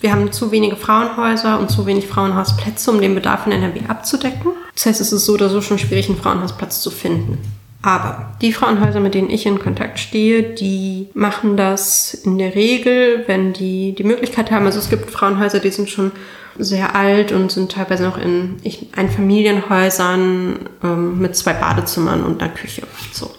[0.00, 4.52] wir haben zu wenige Frauenhäuser und zu wenig Frauenhausplätze, um den Bedarf in NRW abzudecken.
[4.74, 7.38] Das heißt, es ist so oder so schon schwierig, einen Frauenhausplatz zu finden.
[7.82, 13.22] Aber die Frauenhäuser, mit denen ich in Kontakt stehe, die machen das in der Regel,
[13.26, 14.66] wenn die die Möglichkeit haben.
[14.66, 16.10] Also es gibt Frauenhäuser, die sind schon
[16.58, 18.56] sehr alt und sind teilweise noch in
[18.96, 22.82] Einfamilienhäusern ähm, mit zwei Badezimmern und einer Küche.
[23.12, 23.30] So.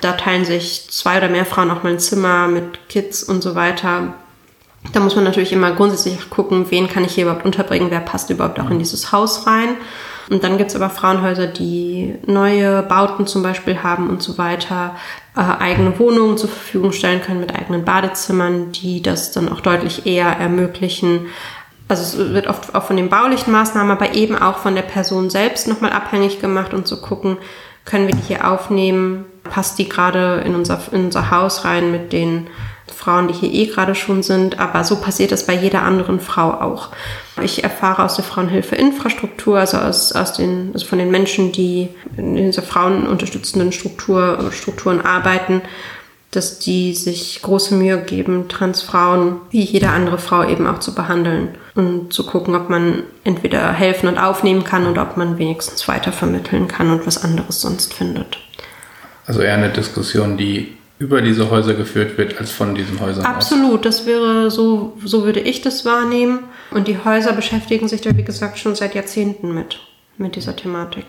[0.00, 3.54] Da teilen sich zwei oder mehr Frauen auch mal ein Zimmer mit Kids und so
[3.54, 4.14] weiter.
[4.92, 8.30] Da muss man natürlich immer grundsätzlich gucken, wen kann ich hier überhaupt unterbringen, wer passt
[8.30, 9.76] überhaupt auch in dieses Haus rein.
[10.30, 14.94] Und dann gibt's aber Frauenhäuser, die neue Bauten zum Beispiel haben und so weiter,
[15.36, 20.06] äh, eigene Wohnungen zur Verfügung stellen können mit eigenen Badezimmern, die das dann auch deutlich
[20.06, 21.26] eher ermöglichen.
[21.88, 25.30] Also es wird oft auch von den baulichen Maßnahmen, aber eben auch von der Person
[25.30, 27.38] selbst nochmal abhängig gemacht und zu gucken,
[27.86, 32.12] können wir die hier aufnehmen, passt die gerade in unser, in unser Haus rein mit
[32.12, 32.48] den
[32.92, 36.50] Frauen, die hier eh gerade schon sind, aber so passiert es bei jeder anderen Frau
[36.50, 36.88] auch.
[37.42, 42.36] Ich erfahre aus der Frauenhilfe-Infrastruktur, also aus, aus den, also von den Menschen, die in
[42.36, 45.62] dieser frauenunterstützenden Struktur, Strukturen arbeiten,
[46.30, 51.56] dass die sich große Mühe geben, Transfrauen wie jede andere Frau eben auch zu behandeln
[51.74, 56.68] und zu gucken, ob man entweder helfen und aufnehmen kann oder ob man wenigstens weitervermitteln
[56.68, 58.38] kann und was anderes sonst findet.
[59.26, 63.86] Also eher eine Diskussion, die über diese Häuser geführt wird, als von diesen Häusern Absolut,
[63.86, 63.98] aus.
[63.98, 66.40] das wäre so, so würde ich das wahrnehmen.
[66.70, 69.78] Und die Häuser beschäftigen sich da, wie gesagt, schon seit Jahrzehnten mit.
[70.16, 71.04] mit dieser Thematik.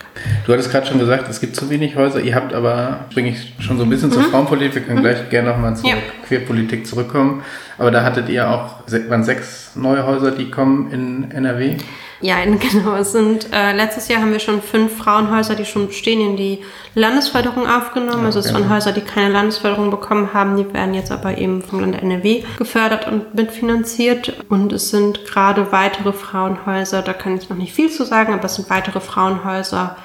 [0.46, 2.20] Du hattest gerade schon gesagt, es gibt zu wenig Häuser.
[2.20, 4.14] Ihr habt aber, springe ich schon so ein bisschen mhm.
[4.14, 5.02] zur Frauenpolitik, wir können mhm.
[5.02, 5.96] gleich gerne nochmal zur ja.
[6.28, 7.42] Queerpolitik zurückkommen.
[7.76, 8.76] Aber da hattet ihr auch,
[9.08, 11.76] waren sechs neue Häuser, die kommen in NRW?
[12.20, 12.94] Ja, genau.
[12.96, 16.60] Es sind, äh, letztes Jahr haben wir schon fünf Frauenhäuser, die schon bestehen, in die
[16.94, 18.26] Landesförderung aufgenommen.
[18.26, 20.56] Also es waren Häuser, die keine Landesförderung bekommen haben.
[20.56, 24.44] Die werden jetzt aber eben vom Land NRW gefördert und mitfinanziert.
[24.48, 28.44] Und es sind gerade weitere Frauenhäuser, da kann ich noch nicht viel zu sagen, aber
[28.44, 29.96] es sind weitere Frauenhäuser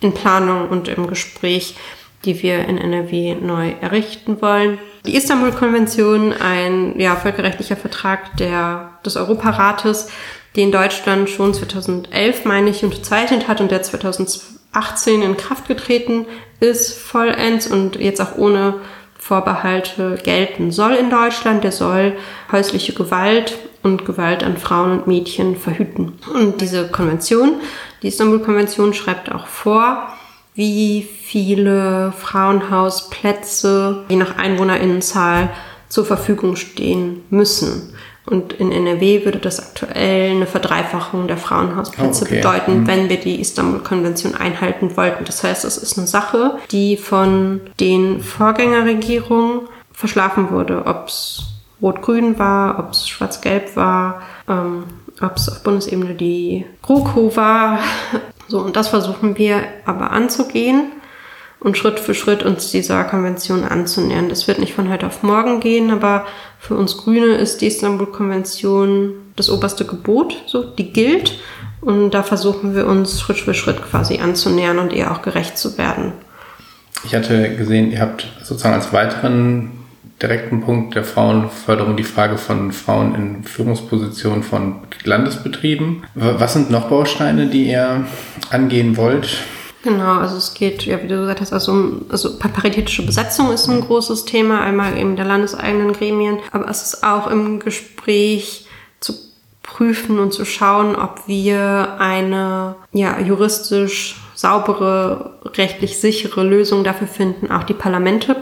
[0.00, 1.76] in Planung und im Gespräch,
[2.24, 4.78] die wir in NRW neu errichten wollen.
[5.06, 10.10] Die Istanbul-Konvention, ein ja, völkerrechtlicher Vertrag der, des Europarates,
[10.56, 16.26] den Deutschland schon 2011, meine ich, unterzeichnet hat und der 2018 in Kraft getreten
[16.58, 18.74] ist, vollends und jetzt auch ohne
[19.18, 21.62] Vorbehalte gelten soll in Deutschland.
[21.62, 22.16] Der soll
[22.50, 26.18] häusliche Gewalt und Gewalt an Frauen und Mädchen verhüten.
[26.34, 27.60] Und diese Konvention,
[28.02, 30.08] die Istanbul-Konvention, schreibt auch vor,
[30.54, 35.50] wie viele Frauenhausplätze je nach Einwohnerinnenzahl
[35.88, 37.94] zur Verfügung stehen müssen.
[38.30, 42.36] Und in NRW würde das aktuell eine Verdreifachung der Frauenhausplätze oh, okay.
[42.36, 42.86] bedeuten, mhm.
[42.86, 45.24] wenn wir die Istanbul-Konvention einhalten wollten.
[45.24, 49.62] Das heißt, es ist eine Sache, die von den Vorgängerregierungen
[49.92, 50.86] verschlafen wurde.
[50.86, 51.42] Ob es
[51.82, 54.84] Rot-Grün war, ob es Schwarz-Gelb war, ähm,
[55.20, 57.80] ob es auf Bundesebene die GroKo war.
[58.48, 60.90] So, und das versuchen wir aber anzugehen
[61.60, 64.28] und Schritt für Schritt uns dieser Konvention anzunähern.
[64.28, 66.26] Das wird nicht von heute auf morgen gehen, aber
[66.58, 71.38] für uns Grüne ist die Istanbul-Konvention das oberste Gebot, so, die gilt.
[71.80, 75.78] Und da versuchen wir uns Schritt für Schritt quasi anzunähern und ihr auch gerecht zu
[75.78, 76.12] werden.
[77.04, 79.72] Ich hatte gesehen, ihr habt sozusagen als weiteren
[80.20, 86.04] direkten Punkt der Frauenförderung die Frage von Frauen in Führungspositionen von Landesbetrieben.
[86.14, 88.04] Was sind noch Bausteine, die ihr
[88.50, 89.38] angehen wollt?
[89.82, 93.80] Genau, also es geht, ja, wie du gesagt hast, also, also paritätische Besetzung ist ein
[93.80, 98.66] großes Thema, einmal eben der landeseigenen Gremien, aber es ist auch im Gespräch
[99.00, 99.14] zu
[99.62, 107.50] prüfen und zu schauen, ob wir eine ja, juristisch saubere, rechtlich sichere Lösung dafür finden,
[107.50, 108.36] auch die Parlamente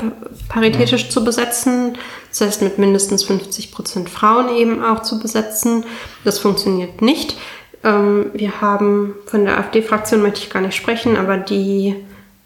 [0.48, 1.10] paritätisch ja.
[1.10, 1.98] zu besetzen.
[2.30, 5.84] Das heißt, mit mindestens 50 Prozent Frauen eben auch zu besetzen.
[6.24, 7.36] Das funktioniert nicht.
[7.84, 11.94] Ähm, wir haben von der AfD-Fraktion möchte ich gar nicht sprechen, aber die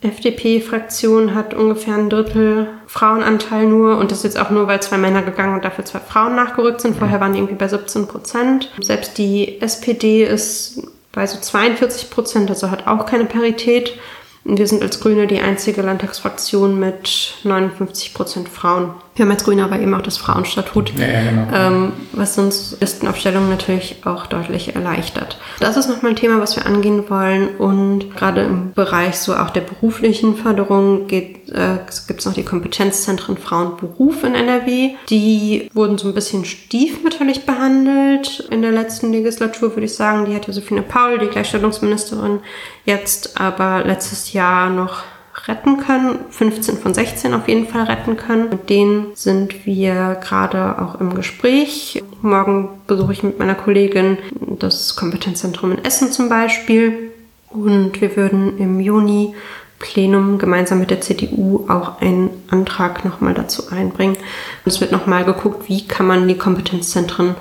[0.03, 4.99] FDP-Fraktion hat ungefähr ein Drittel Frauenanteil nur und das ist jetzt auch nur, weil zwei
[4.99, 6.97] Männer gegangen und dafür zwei Frauen nachgerückt sind.
[6.97, 8.71] Vorher waren die irgendwie bei 17 Prozent.
[8.81, 13.99] Selbst die SPD ist bei so 42 Prozent, also hat auch keine Parität.
[14.45, 18.95] Und wir sind als Grüne die einzige Landtagsfraktion mit 59 Prozent Frauen.
[19.14, 21.46] Wir haben als Grüne aber eben auch das Frauenstatut, ja, ja, genau.
[21.55, 25.38] ähm, was uns Listenaufstellung natürlich auch deutlich erleichtert.
[25.61, 27.57] Das ist nochmal ein Thema, was wir angehen wollen.
[27.57, 32.42] Und gerade im Bereich so auch der beruflichen Förderung geht, äh, gibt es noch die
[32.42, 34.92] Kompetenzzentren Frauenberuf in NRW.
[35.11, 40.25] Die wurden so ein bisschen stiefmütterlich behandelt in der letzten Legislatur, würde ich sagen.
[40.25, 42.40] Die hat Josephine Paul, die Gleichstellungsministerin,
[42.87, 45.03] jetzt aber letztes Jahr noch
[45.47, 46.18] retten können.
[46.31, 48.51] 15 von 16 auf jeden Fall retten können.
[48.51, 52.03] Mit denen sind wir gerade auch im Gespräch.
[52.21, 54.18] Morgen besuche ich mit meiner Kollegin
[54.59, 57.11] das Kompetenzzentrum in Essen zum Beispiel.
[57.49, 59.35] Und wir würden im Juni
[59.79, 64.16] Plenum gemeinsam mit der CDU auch einen Antrag nochmal dazu einbringen.
[64.16, 67.35] Und es wird nochmal geguckt, wie kann man die Kompetenzzentren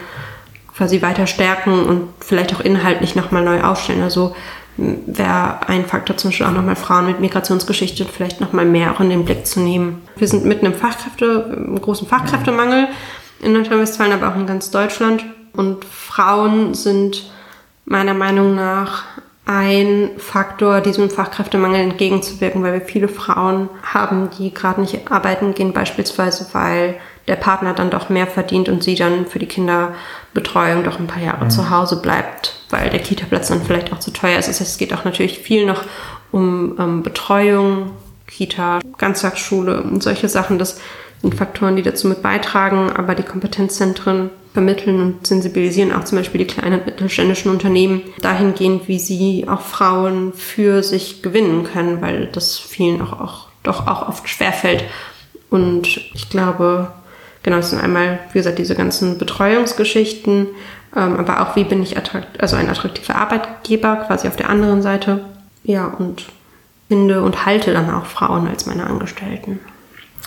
[0.75, 4.01] quasi weiter stärken und vielleicht auch inhaltlich nochmal neu aufstellen.
[4.01, 4.35] Also
[4.77, 9.09] wäre ein Faktor zum Beispiel auch nochmal Frauen mit Migrationsgeschichte vielleicht nochmal mehr auch in
[9.09, 10.01] den Blick zu nehmen.
[10.15, 12.87] Wir sind mitten im Fachkräfte, im großen Fachkräftemangel
[13.41, 15.25] in Nordrhein-Westfalen, aber auch in ganz Deutschland.
[15.53, 17.31] Und Frauen sind
[17.85, 19.03] meiner Meinung nach
[19.53, 25.73] ein Faktor, diesem Fachkräftemangel entgegenzuwirken, weil wir viele Frauen haben, die gerade nicht arbeiten gehen,
[25.73, 26.95] beispielsweise weil
[27.27, 31.21] der Partner dann doch mehr verdient und sie dann für die Kinderbetreuung doch ein paar
[31.21, 31.49] Jahre mhm.
[31.49, 34.47] zu Hause bleibt, weil der Kita-Platz dann vielleicht auch zu teuer ist.
[34.47, 35.83] Das heißt, es geht auch natürlich viel noch
[36.31, 37.91] um ähm, Betreuung,
[38.27, 40.59] Kita, Ganztagsschule und solche Sachen.
[40.59, 40.79] Das
[41.21, 46.39] sind Faktoren, die dazu mit beitragen, aber die Kompetenzzentren vermitteln und sensibilisieren auch zum Beispiel
[46.39, 52.27] die kleinen und mittelständischen Unternehmen dahingehend, wie sie auch Frauen für sich gewinnen können, weil
[52.27, 54.83] das vielen auch, auch doch auch oft schwerfällt.
[55.49, 56.91] Und ich glaube,
[57.43, 60.47] Genau, das sind einmal, wie gesagt, diese ganzen Betreuungsgeschichten,
[60.95, 64.81] ähm, aber auch, wie bin ich attrakt also ein attraktiver Arbeitgeber quasi auf der anderen
[64.81, 65.25] Seite.
[65.63, 66.25] Ja, und
[66.87, 69.59] finde und halte dann auch Frauen als meine Angestellten.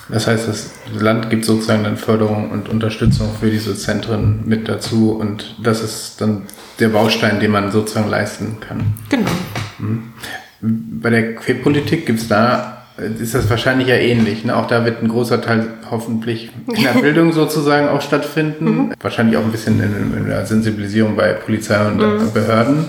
[0.09, 5.11] Das heißt, das Land gibt sozusagen dann Förderung und Unterstützung für diese Zentren mit dazu
[5.13, 6.43] und das ist dann
[6.79, 8.93] der Baustein, den man sozusagen leisten kann.
[9.09, 9.31] Genau.
[9.79, 10.13] Mhm.
[10.61, 14.45] Bei der Queerpolitik gibt es da ist das wahrscheinlich ja ähnlich.
[14.45, 14.55] Ne?
[14.55, 18.65] Auch da wird ein großer Teil hoffentlich in der Bildung sozusagen auch stattfinden.
[18.65, 18.93] Mhm.
[19.01, 22.31] Wahrscheinlich auch ein bisschen in, in, der Sensibilisierung bei Polizei und mhm.
[22.31, 22.85] Behörden.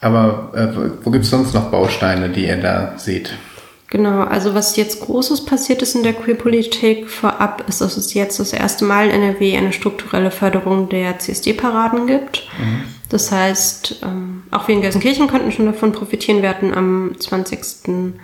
[0.00, 0.66] Aber äh,
[1.02, 3.32] wo gibt es sonst noch Bausteine, die ihr da seht?
[3.88, 8.40] Genau, also was jetzt Großes passiert ist in der Queerpolitik vorab, ist, dass es jetzt
[8.40, 12.48] das erste Mal in NRW eine strukturelle Förderung der CSD-Paraden gibt.
[12.58, 12.82] Mhm.
[13.08, 16.42] Das heißt, ähm, auch wir in Gelsenkirchen konnten schon davon profitieren.
[16.42, 18.14] Wir hatten am 20.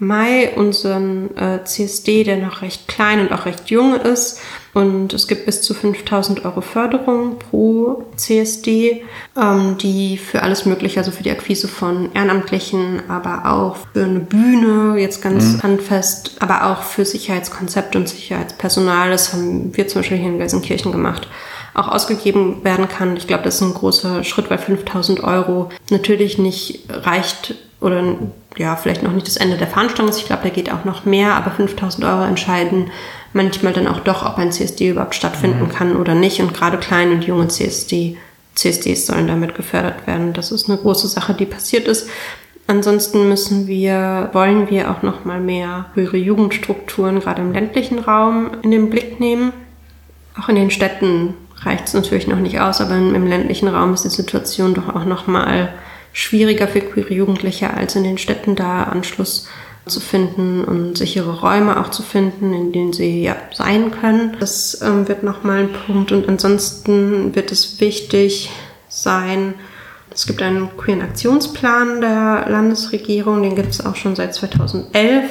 [0.00, 4.40] Mai unseren äh, CSD, der noch recht klein und auch recht jung ist.
[4.72, 9.02] Und es gibt bis zu 5000 Euro Förderung pro CSD,
[9.36, 14.20] ähm, die für alles Mögliche, also für die Akquise von Ehrenamtlichen, aber auch für eine
[14.20, 15.62] Bühne, jetzt ganz mhm.
[15.64, 20.92] handfest, aber auch für Sicherheitskonzepte und Sicherheitspersonal, das haben wir zum Beispiel hier in Gelsenkirchen
[20.92, 21.28] gemacht,
[21.74, 23.18] auch ausgegeben werden kann.
[23.18, 28.16] Ich glaube, das ist ein großer Schritt, weil 5000 Euro natürlich nicht reicht oder
[28.56, 30.18] ja, vielleicht noch nicht das Ende der Fahnenstange ist.
[30.18, 32.90] Ich glaube, da geht auch noch mehr, aber 5000 Euro entscheiden
[33.32, 35.68] manchmal dann auch doch, ob ein CSD überhaupt stattfinden mhm.
[35.70, 36.40] kann oder nicht.
[36.40, 38.16] Und gerade kleine und junge CSD,
[38.54, 40.32] CSDs sollen damit gefördert werden.
[40.32, 42.08] Das ist eine große Sache, die passiert ist.
[42.66, 48.50] Ansonsten müssen wir, wollen wir auch noch mal mehr höhere Jugendstrukturen gerade im ländlichen Raum
[48.62, 49.52] in den Blick nehmen.
[50.40, 54.04] Auch in den Städten reicht es natürlich noch nicht aus, aber im ländlichen Raum ist
[54.04, 55.72] die Situation doch auch noch mal
[56.12, 59.48] schwieriger für queere Jugendliche als in den Städten da Anschluss
[59.86, 64.36] zu finden und sichere Räume auch zu finden, in denen sie ja sein können.
[64.38, 66.12] Das ähm, wird nochmal ein Punkt.
[66.12, 68.50] Und ansonsten wird es wichtig
[68.88, 69.54] sein,
[70.12, 75.30] es gibt einen queeren Aktionsplan der Landesregierung, den gibt es auch schon seit 2011,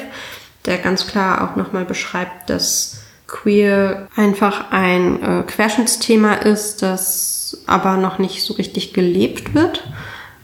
[0.64, 7.96] der ganz klar auch nochmal beschreibt, dass queer einfach ein äh, Querschnittsthema ist, das aber
[7.96, 9.84] noch nicht so richtig gelebt wird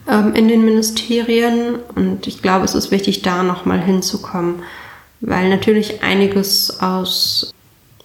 [0.09, 1.75] ähm, in den Ministerien.
[1.95, 4.63] Und ich glaube, es ist wichtig, da nochmal hinzukommen,
[5.21, 7.53] weil natürlich einiges aus,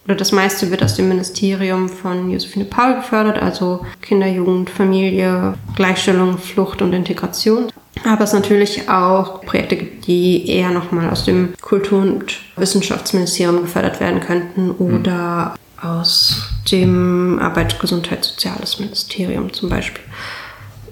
[0.05, 5.55] oder das meiste wird aus dem Ministerium von Josephine Paul gefördert, also Kinder, Jugend, Familie,
[5.77, 7.71] Gleichstellung, Flucht und Integration.
[8.05, 14.01] Aber es natürlich auch Projekte gibt, die eher nochmal aus dem Kultur- und Wissenschaftsministerium gefördert
[14.01, 15.89] werden könnten oder mhm.
[15.89, 20.03] aus dem Arbeit, Gesundheit, Soziales Ministerium zum Beispiel.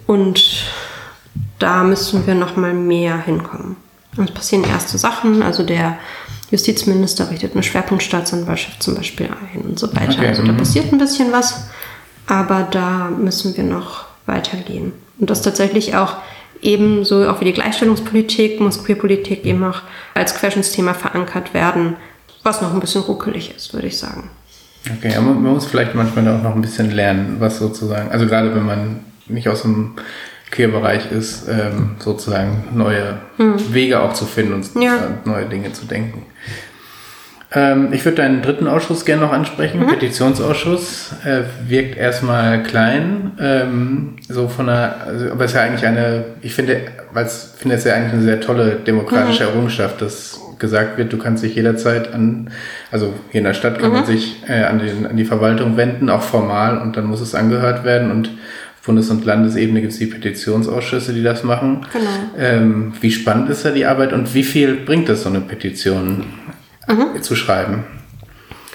[0.07, 0.67] Und
[1.61, 3.77] da müssen wir noch mal mehr hinkommen.
[4.17, 5.99] es passieren erste Sachen, also der
[6.51, 10.19] Justizminister richtet eine Schwerpunktstaatsanwaltschaft zum Beispiel ein und so weiter.
[10.19, 10.27] Okay.
[10.27, 10.57] Also da mhm.
[10.57, 11.69] passiert ein bisschen was,
[12.27, 14.93] aber da müssen wir noch weitergehen.
[15.19, 16.17] Und das tatsächlich auch
[16.63, 19.83] ebenso auch wie die Gleichstellungspolitik muss Queerpolitik eben auch
[20.15, 21.97] als Querschnittsthema verankert werden,
[22.43, 24.31] was noch ein bisschen ruckelig ist, würde ich sagen.
[24.99, 28.55] Okay, aber man muss vielleicht manchmal auch noch ein bisschen lernen, was sozusagen, also gerade
[28.55, 29.95] wenn man nicht aus dem
[30.51, 33.73] Queerbereich ist, ähm, sozusagen neue mhm.
[33.73, 34.99] Wege auch zu finden und ja.
[35.25, 36.27] neue Dinge zu denken.
[37.53, 39.81] Ähm, ich würde deinen dritten Ausschuss gerne noch ansprechen.
[39.81, 39.89] Mhm.
[39.89, 45.87] Petitionsausschuss äh, wirkt erstmal klein, ähm, so von der, also, aber es ist ja eigentlich
[45.87, 46.83] eine, ich finde,
[47.13, 49.51] weil es finde es ja eigentlich eine sehr tolle demokratische mhm.
[49.51, 52.51] Errungenschaft, dass gesagt wird, du kannst dich jederzeit an,
[52.93, 54.07] also hier in der Stadt kann man mhm.
[54.07, 57.83] sich äh, an, den, an die Verwaltung wenden, auch formal, und dann muss es angehört
[57.83, 58.31] werden und
[58.85, 61.87] Bundes- und Landesebene gibt es die Petitionsausschüsse, die das machen.
[61.93, 62.11] Genau.
[62.39, 66.25] Ähm, wie spannend ist da die Arbeit und wie viel bringt es, so eine Petition
[66.89, 67.23] mhm.
[67.23, 67.85] zu schreiben?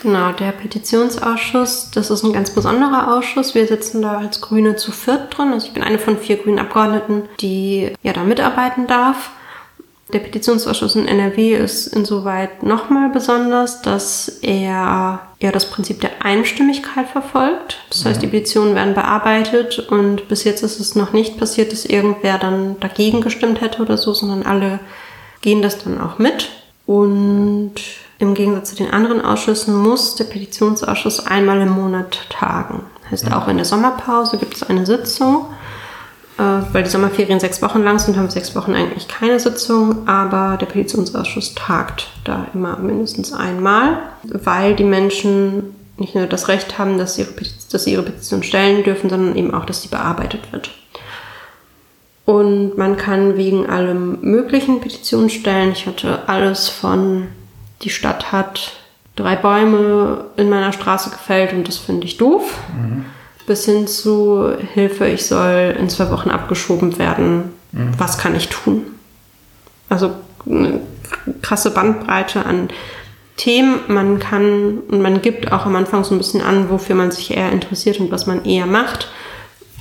[0.03, 3.55] Genau, der Petitionsausschuss, das ist ein ganz besonderer Ausschuss.
[3.55, 5.51] Wir sitzen da als Grüne zu viert drin.
[5.51, 9.31] Also ich bin eine von vier grünen Abgeordneten, die ja da mitarbeiten darf.
[10.15, 17.09] Der Petitionsausschuss in NRW ist insoweit nochmal besonders, dass er ja das Prinzip der Einstimmigkeit
[17.09, 17.79] verfolgt.
[17.89, 21.83] Das heißt, die Petitionen werden bearbeitet und bis jetzt ist es noch nicht passiert, dass
[21.83, 24.79] irgendwer dann dagegen gestimmt hätte oder so, sondern alle
[25.41, 26.49] gehen das dann auch mit.
[26.85, 27.73] Und
[28.17, 32.85] im Gegensatz zu den anderen Ausschüssen muss der Petitionsausschuss einmal im Monat tagen.
[33.01, 35.47] Das heißt, auch in der Sommerpause gibt es eine Sitzung
[36.37, 40.57] weil die Sommerferien sechs Wochen lang sind, haben wir sechs Wochen eigentlich keine Sitzung, aber
[40.57, 46.97] der Petitionsausschuss tagt da immer mindestens einmal, weil die Menschen nicht nur das Recht haben,
[46.97, 49.87] dass sie ihre, Petition, dass sie ihre Petition stellen dürfen, sondern eben auch, dass sie
[49.87, 50.71] bearbeitet wird.
[52.25, 55.71] Und man kann wegen allem möglichen Petitionen stellen.
[55.71, 57.27] Ich hatte alles von,
[57.83, 58.73] die Stadt hat
[59.15, 62.57] drei Bäume in meiner Straße gefällt und das finde ich doof.
[62.75, 63.05] Mhm
[63.45, 67.53] bis hin zu Hilfe, ich soll in zwei Wochen abgeschoben werden.
[67.71, 67.91] Mhm.
[67.97, 68.83] Was kann ich tun?
[69.89, 70.11] Also
[70.45, 70.79] eine
[71.41, 72.69] krasse Bandbreite an
[73.37, 73.79] Themen.
[73.87, 77.35] Man kann und man gibt auch am Anfang so ein bisschen an, wofür man sich
[77.35, 79.09] eher interessiert und was man eher macht.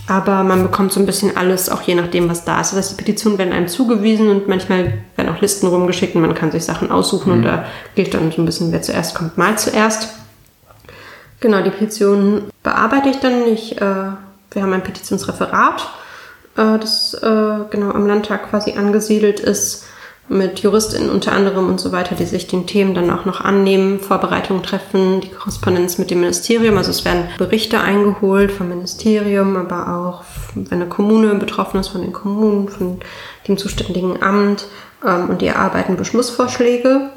[0.06, 2.72] Aber man bekommt so ein bisschen alles, auch je nachdem, was da ist.
[2.72, 6.34] Das heißt, die Petitionen werden einem zugewiesen und manchmal werden auch Listen rumgeschickt und man
[6.34, 7.38] kann sich Sachen aussuchen mhm.
[7.38, 10.10] und da gilt dann so ein bisschen, wer zuerst kommt, mal zuerst.
[11.44, 13.46] Genau, die Petition bearbeite ich dann.
[13.46, 15.90] Ich, äh, wir haben ein Petitionsreferat,
[16.56, 19.84] äh, das äh, genau am Landtag quasi angesiedelt ist
[20.26, 24.00] mit JuristInnen unter anderem und so weiter, die sich den Themen dann auch noch annehmen,
[24.00, 26.78] Vorbereitungen treffen, die Korrespondenz mit dem Ministerium.
[26.78, 32.00] Also es werden Berichte eingeholt vom Ministerium, aber auch, wenn eine Kommune betroffen ist, von
[32.00, 33.00] den Kommunen, von
[33.46, 34.64] dem zuständigen Amt
[35.06, 37.10] ähm, und die erarbeiten Beschlussvorschläge.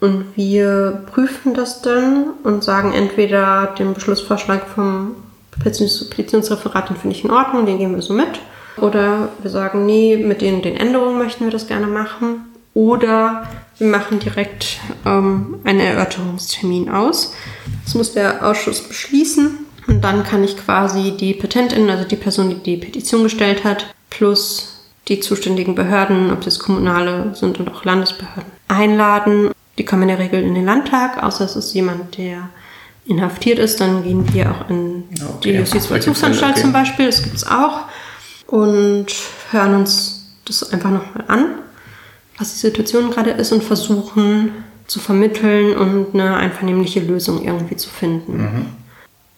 [0.00, 5.14] Und wir prüfen das dann und sagen entweder den Beschlussvorschlag vom
[5.62, 8.40] Petitionsreferat, den finde ich in Ordnung, den gehen wir so mit
[8.76, 12.46] oder wir sagen, nee, mit den, den Änderungen möchten wir das gerne machen.
[12.74, 17.32] Oder wir machen direkt ähm, einen Erörterungstermin aus.
[17.84, 19.58] Das muss der Ausschuss beschließen.
[19.86, 23.94] Und dann kann ich quasi die Petentin, also die Person, die die Petition gestellt hat,
[24.10, 29.50] plus die zuständigen Behörden, ob das kommunale sind und auch Landesbehörden, einladen.
[29.78, 32.48] Die kommen in der Regel in den Landtag, außer es ist jemand, der
[33.06, 33.80] inhaftiert ist.
[33.80, 35.36] Dann gehen wir auch in okay.
[35.42, 36.60] die Justizvollzugsanstalt okay.
[36.62, 37.06] zum Beispiel.
[37.06, 37.82] Das gibt es auch
[38.46, 39.06] und
[39.50, 41.46] hören uns das einfach nochmal an,
[42.38, 44.50] was die Situation gerade ist und versuchen
[44.86, 48.36] zu vermitteln und eine einvernehmliche Lösung irgendwie zu finden.
[48.36, 48.66] Mhm.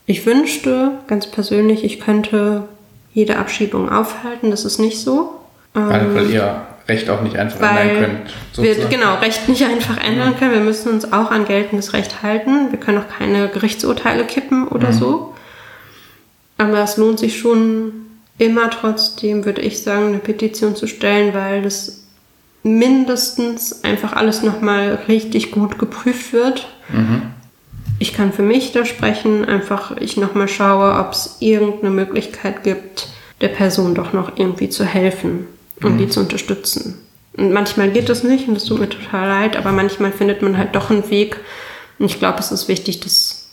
[0.07, 2.69] Ich wünschte ganz persönlich, ich könnte
[3.13, 4.51] jede Abschiebung aufhalten.
[4.51, 5.41] Das ist nicht so.
[5.73, 8.35] Weil, weil ihr Recht auch nicht einfach ändern könnt.
[8.53, 8.91] Sozusagen.
[8.91, 10.37] Wir genau Recht nicht einfach ändern mhm.
[10.37, 10.53] können.
[10.53, 12.71] Wir müssen uns auch an geltendes Recht halten.
[12.71, 14.95] Wir können auch keine Gerichtsurteile kippen oder mhm.
[14.95, 15.35] so.
[16.59, 17.93] Aber es lohnt sich schon,
[18.39, 22.05] immer trotzdem, würde ich sagen, eine Petition zu stellen, weil das
[22.63, 26.69] mindestens einfach alles nochmal richtig gut geprüft wird.
[26.91, 27.23] Mhm.
[27.99, 33.09] Ich kann für mich da sprechen, einfach ich nochmal schaue, ob es irgendeine Möglichkeit gibt,
[33.41, 35.47] der Person doch noch irgendwie zu helfen
[35.83, 35.99] und mhm.
[35.99, 36.99] die zu unterstützen.
[37.37, 40.57] Und manchmal geht das nicht und das tut mir total leid, aber manchmal findet man
[40.57, 41.37] halt doch einen Weg.
[41.99, 43.47] Und ich glaube, es ist wichtig, dass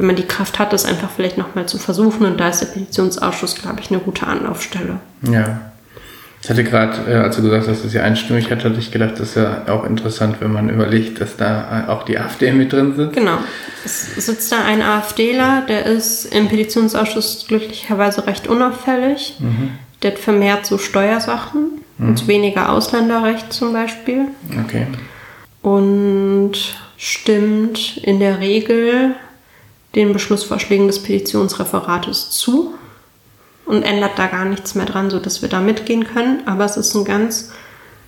[0.00, 2.24] wenn man die Kraft hat, das einfach vielleicht nochmal zu versuchen.
[2.24, 4.98] Und da ist der Petitionsausschuss, glaube ich, eine gute Anlaufstelle.
[5.22, 5.60] Ja.
[6.42, 8.90] Ich hatte gerade, äh, als du gesagt hast, dass es ja einstimmig hat, hatte ich
[8.90, 12.72] gedacht, das ist ja auch interessant, wenn man überlegt, dass da auch die AfD mit
[12.72, 13.12] drin sind.
[13.12, 13.38] Genau.
[13.84, 19.36] Es sitzt da ein AfDler, der ist im Petitionsausschuss glücklicherweise recht unauffällig.
[19.38, 19.72] Mhm.
[20.02, 22.08] Der hat vermehrt so Steuersachen mhm.
[22.08, 24.28] und weniger Ausländerrecht zum Beispiel.
[24.64, 24.86] Okay.
[25.62, 26.52] Und
[26.96, 29.14] stimmt in der Regel
[29.94, 32.74] den Beschlussvorschlägen des Petitionsreferates zu
[33.66, 36.46] und ändert da gar nichts mehr dran, sodass wir da mitgehen können.
[36.46, 37.50] Aber es ist ein ganz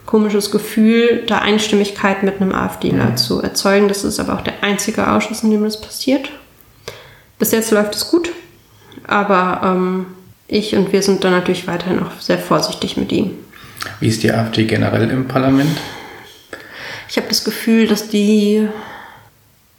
[0.06, 3.16] komisches Gefühl, da Einstimmigkeit mit einem AfDler ja.
[3.16, 3.88] zu erzeugen.
[3.88, 6.30] Das ist aber auch der einzige Ausschuss, in dem das passiert.
[7.38, 8.30] Bis jetzt läuft es gut,
[9.06, 10.06] aber ähm,
[10.52, 13.32] ich und wir sind da natürlich weiterhin auch sehr vorsichtig mit ihm.
[14.00, 15.76] Wie ist die AfD generell im Parlament?
[17.08, 18.68] Ich habe das Gefühl, dass die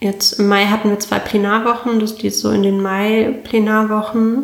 [0.03, 4.43] Jetzt im Mai hatten wir zwei Plenarwochen, dass die so in den Mai-Plenarwochen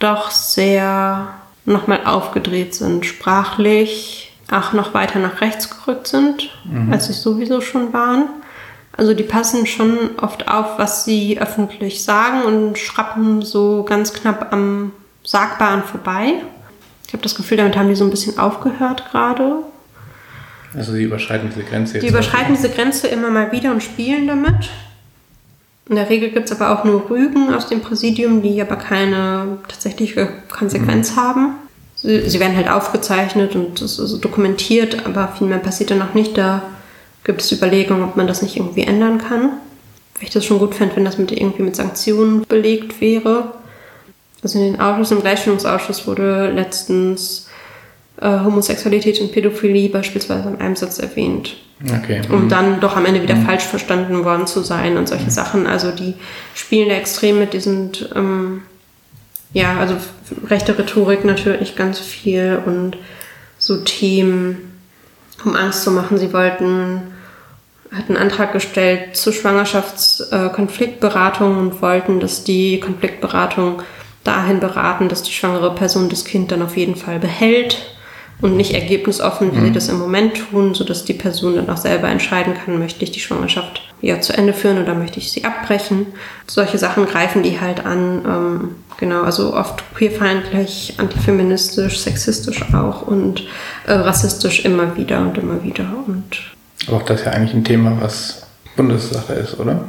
[0.00, 1.28] doch sehr
[1.64, 6.92] nochmal aufgedreht sind, sprachlich auch noch weiter nach rechts gerückt sind, mhm.
[6.92, 8.28] als sie sowieso schon waren.
[8.96, 14.52] Also die passen schon oft auf, was sie öffentlich sagen und schrappen so ganz knapp
[14.52, 14.90] am
[15.28, 16.36] Sagbaren vorbei.
[17.06, 19.62] Ich habe das Gefühl, damit haben die so ein bisschen aufgehört gerade.
[20.74, 22.02] Also sie überschreiten diese Grenze jetzt.
[22.02, 24.70] Die überschreiten diese Grenze immer mal wieder und spielen damit.
[25.86, 29.58] In der Regel gibt es aber auch nur Rügen aus dem Präsidium, die aber keine
[29.68, 31.20] tatsächliche Konsequenz mhm.
[31.20, 31.54] haben.
[31.96, 36.14] Sie, sie, werden halt aufgezeichnet und das ist dokumentiert, aber viel mehr passiert dann noch
[36.14, 36.38] nicht.
[36.38, 36.62] Da
[37.24, 39.50] gibt es Überlegungen, ob man das nicht irgendwie ändern kann.
[40.14, 43.57] Weil ich das schon gut fände, wenn das mit irgendwie mit Sanktionen belegt wäre.
[44.42, 47.48] Also in den Ausschuss, im Gleichstellungsausschuss wurde letztens
[48.20, 51.56] äh, Homosexualität und Pädophilie beispielsweise in einem Satz erwähnt.
[51.84, 52.22] Okay.
[52.30, 52.48] Um mhm.
[52.48, 53.46] dann doch am Ende wieder mhm.
[53.46, 55.30] falsch verstanden worden zu sein und solche mhm.
[55.30, 55.66] Sachen.
[55.66, 56.14] Also die
[56.54, 58.62] spielen da extrem mit, die sind, ähm,
[59.52, 59.94] ja, also
[60.46, 62.96] rechte Rhetorik natürlich ganz viel und
[63.58, 64.80] so Themen,
[65.44, 66.18] um Angst zu machen.
[66.18, 67.02] Sie wollten,
[67.92, 73.82] hatten einen Antrag gestellt zur Schwangerschaftskonfliktberatung äh, und wollten, dass die Konfliktberatung
[74.28, 77.78] dahin beraten, dass die schwangere Person das Kind dann auf jeden Fall behält
[78.40, 79.64] und nicht ergebnisoffen, wie mhm.
[79.66, 83.10] sie das im Moment tun, sodass die Person dann auch selber entscheiden kann, möchte ich
[83.10, 86.06] die Schwangerschaft ja zu Ende führen oder möchte ich sie abbrechen.
[86.46, 88.22] Solche Sachen greifen die halt an.
[88.24, 93.44] Ähm, genau, also oft queerfeindlich, antifeministisch, sexistisch auch und
[93.86, 95.86] äh, rassistisch immer wieder und immer wieder.
[96.06, 96.38] Und
[96.86, 99.84] aber auch das ist ja eigentlich ein Thema, was Bundessache ist, oder?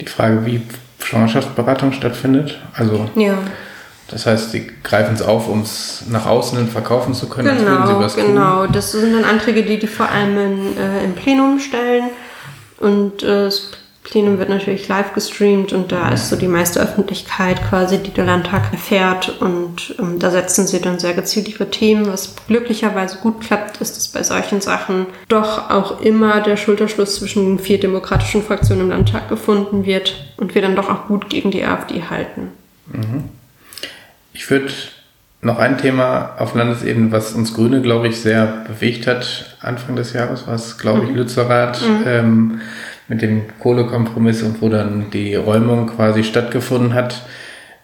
[0.00, 0.60] Die Frage, wie
[1.00, 2.58] Schwangerschaftsberatung stattfindet.
[2.74, 3.38] Also ja.
[4.10, 8.00] Das heißt, sie greifen es auf, um es nach außen hin verkaufen zu können, genau,
[8.00, 8.28] was tun.
[8.28, 12.04] Genau, das sind dann Anträge, die die vor allem in, äh, im Plenum stellen.
[12.78, 13.72] Und äh, das
[14.10, 18.24] Plenum wird natürlich live gestreamt und da ist so die meiste Öffentlichkeit quasi, die der
[18.24, 19.40] Landtag erfährt.
[19.40, 22.06] Und ähm, da setzen sie dann sehr gezielt ihre Themen.
[22.06, 27.44] Was glücklicherweise gut klappt, ist, dass bei solchen Sachen doch auch immer der Schulterschluss zwischen
[27.44, 31.50] den vier demokratischen Fraktionen im Landtag gefunden wird und wir dann doch auch gut gegen
[31.50, 32.48] die AfD halten.
[32.86, 33.24] Mhm.
[34.32, 34.72] Ich würde
[35.40, 40.12] noch ein Thema auf Landesebene, was uns Grüne, glaube ich, sehr bewegt hat, Anfang des
[40.12, 41.16] Jahres war es, glaube ich, mhm.
[41.16, 42.04] Lützerath, mhm.
[42.06, 42.60] ähm,
[43.08, 47.22] mit dem Kohlekompromiss und wo dann die Räumung quasi stattgefunden hat.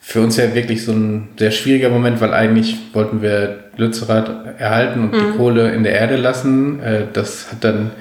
[0.01, 5.05] Für uns ja wirklich so ein sehr schwieriger Moment, weil eigentlich wollten wir Lützerath erhalten
[5.05, 5.18] und mhm.
[5.18, 6.81] die Kohle in der Erde lassen.
[6.81, 7.93] Äh, das hat dann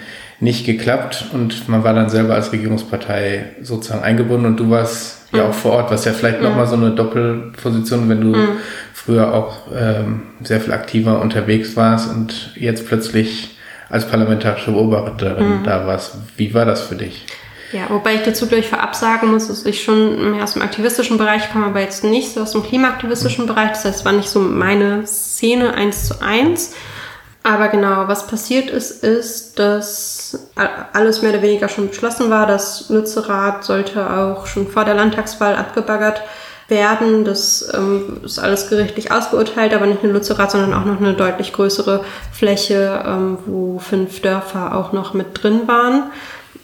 [0.42, 5.48] nicht geklappt und man war dann selber als Regierungspartei sozusagen eingebunden und du warst ja
[5.48, 6.48] auch vor Ort, was ja vielleicht mhm.
[6.48, 8.48] nochmal so eine Doppelposition, wenn du mhm.
[8.94, 13.58] früher auch ähm, sehr viel aktiver unterwegs warst und jetzt plötzlich
[13.90, 15.64] als parlamentarische Beobachterin mhm.
[15.64, 16.16] da warst.
[16.38, 17.26] Wie war das für dich?
[17.72, 21.18] Ja, wobei ich dazu gleich vorab sagen muss, dass ich schon mehr aus dem aktivistischen
[21.18, 23.50] Bereich komme, aber jetzt nicht so aus dem klimaaktivistischen mhm.
[23.50, 23.70] Bereich.
[23.70, 26.74] Das heißt, es war nicht so meine Szene eins zu eins.
[27.42, 30.48] Aber genau, was passiert ist, ist, dass
[30.94, 32.48] alles mehr oder weniger schon beschlossen war.
[32.48, 36.30] Das Lützerath sollte auch schon vor der Landtagswahl abgebaggert werden.
[36.70, 41.54] Das ähm, ist alles gerichtlich ausgeurteilt, aber nicht nur Lützerath, sondern auch noch eine deutlich
[41.54, 46.12] größere Fläche, ähm, wo fünf Dörfer auch noch mit drin waren.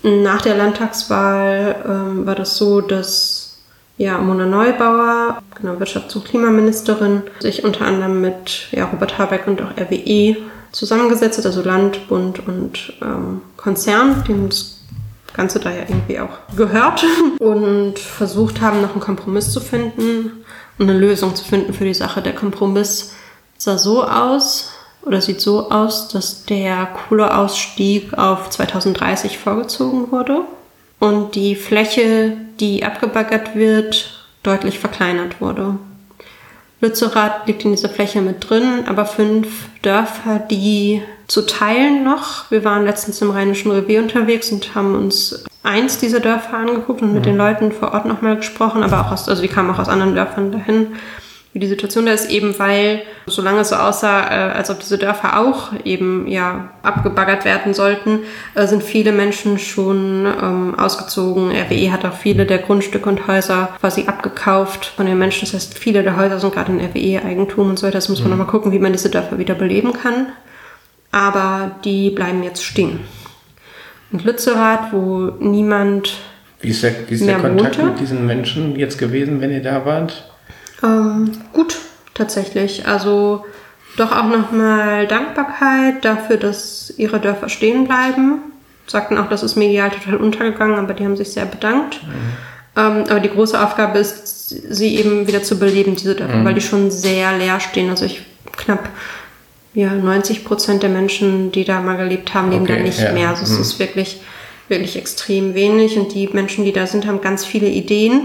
[0.02, 3.58] Nach der Landtagswahl ähm, war das so, dass
[3.97, 9.62] ja, Mona Neubauer, genau, Wirtschafts- und Klimaministerin, sich unter anderem mit ja, Robert Habeck und
[9.62, 10.38] auch RWE
[10.72, 14.78] zusammengesetzt hat, also Land, Bund und ähm, Konzern, dem das
[15.34, 17.05] Ganze da ja irgendwie auch gehört
[17.39, 20.43] und versucht haben, noch einen Kompromiss zu finden
[20.77, 22.21] und eine Lösung zu finden für die Sache.
[22.21, 23.13] Der Kompromiss
[23.57, 24.71] sah so aus
[25.01, 30.41] oder sieht so aus, dass der Kohleausstieg auf 2030 vorgezogen wurde
[30.99, 35.77] und die Fläche, die abgebaggert wird, deutlich verkleinert wurde.
[36.82, 42.51] Lützerath liegt in dieser Fläche mit drin, aber fünf Dörfer, die zu teilen noch.
[42.51, 47.13] Wir waren letztens im Rheinischen Revier unterwegs und haben uns eins dieser Dörfer angeguckt und
[47.13, 49.89] mit den Leuten vor Ort nochmal gesprochen, aber auch aus, also die kamen auch aus
[49.89, 50.88] anderen Dörfern dahin
[51.53, 54.99] wie die Situation da ist, eben weil, solange es so aussah, äh, als ob diese
[54.99, 58.19] Dörfer auch eben ja abgebaggert werden sollten,
[58.53, 61.51] äh, sind viele Menschen schon ähm, ausgezogen.
[61.51, 65.45] RWE hat auch viele der Grundstücke und Häuser quasi abgekauft von den Menschen.
[65.45, 67.89] Das heißt, viele der Häuser sind gerade in RWE-Eigentum und so.
[67.89, 68.38] Das muss man mhm.
[68.38, 70.27] nochmal gucken, wie man diese Dörfer wieder beleben kann.
[71.12, 73.01] Aber die bleiben jetzt stehen.
[74.12, 76.18] Und Lützerath, wo niemand.
[76.62, 79.62] Wie ist der, wie ist der Kontakt wohnte, mit diesen Menschen jetzt gewesen, wenn ihr
[79.62, 80.30] da wart?
[80.84, 81.78] Ähm, gut,
[82.14, 82.88] tatsächlich.
[82.88, 83.45] Also
[83.97, 88.39] doch auch nochmal Dankbarkeit dafür, dass ihre Dörfer stehen bleiben.
[88.88, 92.01] Sagten auch, das ist medial total untergegangen, aber die haben sich sehr bedankt.
[92.03, 92.10] Mhm.
[92.76, 96.45] Ähm, aber die große Aufgabe ist, sie eben wieder zu beleben, diese Dörfer, mhm.
[96.45, 97.89] weil die schon sehr leer stehen.
[97.89, 98.26] Also ich
[98.57, 98.89] knapp
[99.80, 103.13] ja, 90 Prozent der Menschen, die da mal gelebt haben, leben okay, da nicht ja.
[103.13, 103.30] mehr.
[103.30, 104.21] Also es ist wirklich,
[104.67, 105.97] wirklich extrem wenig.
[105.97, 108.21] Und die Menschen, die da sind, haben ganz viele Ideen.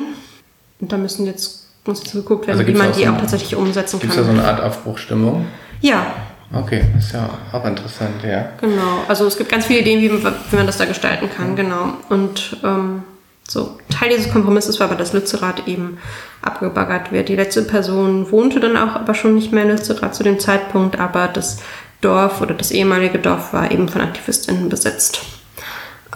[0.80, 3.56] Und da müssen jetzt muss jetzt geguckt werden, also wie man die so auch tatsächlich
[3.56, 4.24] umsetzen gibt's kann.
[4.24, 5.46] Gibt es da so eine Art Aufbruchstimmung?
[5.82, 6.06] Ja.
[6.50, 8.52] Okay, ist ja auch interessant, ja.
[8.60, 11.56] Genau, also es gibt ganz viele Ideen, wie, wie man das da gestalten kann, mhm.
[11.56, 11.88] genau.
[12.08, 13.02] Und ähm,
[13.46, 15.98] so, Teil dieses Kompromisses war aber, dass Lützerath eben
[16.42, 17.28] abgebaggert wird.
[17.28, 20.98] Die letzte Person wohnte dann auch aber schon nicht mehr in Lützerath zu dem Zeitpunkt,
[20.98, 21.58] aber das
[22.00, 25.22] Dorf oder das ehemalige Dorf war eben von AktivistInnen besetzt.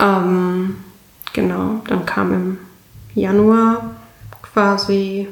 [0.00, 0.76] Ähm,
[1.32, 2.58] genau, dann kam im
[3.14, 3.96] Januar
[4.42, 5.28] quasi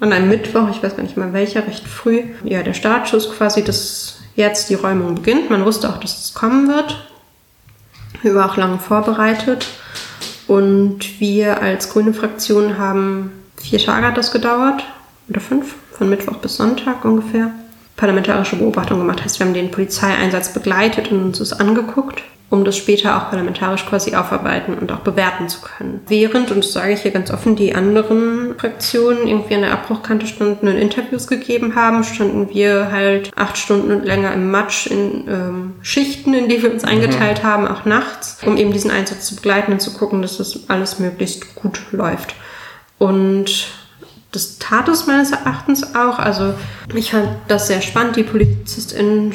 [0.00, 3.62] an einem Mittwoch, ich weiß gar nicht mal welcher, recht früh, ja, der Startschuss quasi,
[3.62, 5.50] dass jetzt die Räumung beginnt.
[5.50, 7.06] Man wusste auch, dass es kommen wird.
[8.22, 9.66] Wir waren auch lange vorbereitet.
[10.50, 14.82] Und wir als grüne Fraktion haben vier Tage hat das gedauert,
[15.28, 17.52] oder fünf, von Mittwoch bis Sonntag ungefähr,
[17.96, 19.22] parlamentarische Beobachtung gemacht.
[19.22, 23.86] Heißt, wir haben den Polizeieinsatz begleitet und uns das angeguckt um das später auch parlamentarisch
[23.86, 26.00] quasi aufarbeiten und auch bewerten zu können.
[26.08, 30.26] Während, und das sage ich hier ganz offen, die anderen Fraktionen irgendwie an der Abbruchkante
[30.26, 35.74] standen und Interviews gegeben haben, standen wir halt acht Stunden länger im Matsch in ähm,
[35.82, 36.88] Schichten, in die wir uns mhm.
[36.88, 37.46] eingeteilt mhm.
[37.46, 40.98] haben, auch nachts, um eben diesen Einsatz zu begleiten und zu gucken, dass das alles
[40.98, 42.34] möglichst gut läuft.
[42.98, 43.68] Und
[44.32, 46.18] das tat es meines Erachtens auch.
[46.18, 46.54] Also
[46.94, 48.16] ich fand das sehr spannend.
[48.16, 49.32] Die PolizistInnen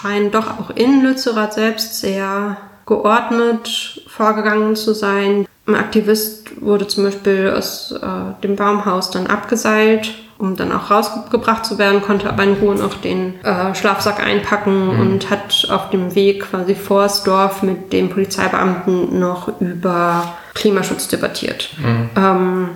[0.00, 5.46] scheinen doch auch in Lützerath selbst sehr geordnet vorgegangen zu sein.
[5.66, 11.66] Ein Aktivist wurde zum Beispiel aus äh, dem Baumhaus dann abgeseilt, um dann auch rausgebracht
[11.66, 15.00] zu werden, konnte aber in Ruhe noch den äh, Schlafsack einpacken mhm.
[15.00, 21.08] und hat auf dem Weg quasi vor das Dorf mit dem Polizeibeamten noch über Klimaschutz
[21.08, 21.70] debattiert.
[21.78, 22.10] Mhm.
[22.16, 22.68] Ähm,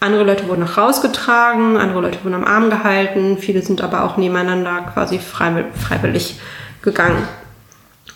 [0.00, 4.16] andere Leute wurden noch rausgetragen, andere Leute wurden am Arm gehalten, viele sind aber auch
[4.16, 6.38] nebeneinander quasi freiwillig
[6.82, 7.26] gegangen.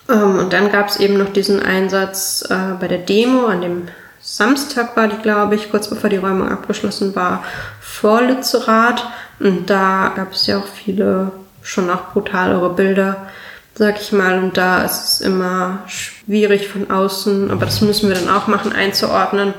[0.08, 3.88] Ähm, und dann gab es eben noch diesen Einsatz äh, bei der Demo an dem
[4.24, 7.42] Samstag war die, glaube ich, kurz bevor die Räumung abgeschlossen war,
[7.80, 9.04] vor Lützerath.
[9.40, 13.26] Und da gab es ja auch viele schon auch brutalere Bilder,
[13.74, 14.38] sag ich mal.
[14.38, 18.72] Und da ist es immer schwierig von außen, aber das müssen wir dann auch machen,
[18.72, 19.54] einzuordnen.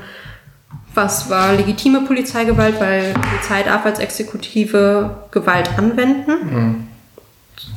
[0.96, 6.32] Was war legitime Polizeigewalt, weil Polizei darf als Exekutive Gewalt anwenden.
[6.32, 6.88] Mhm.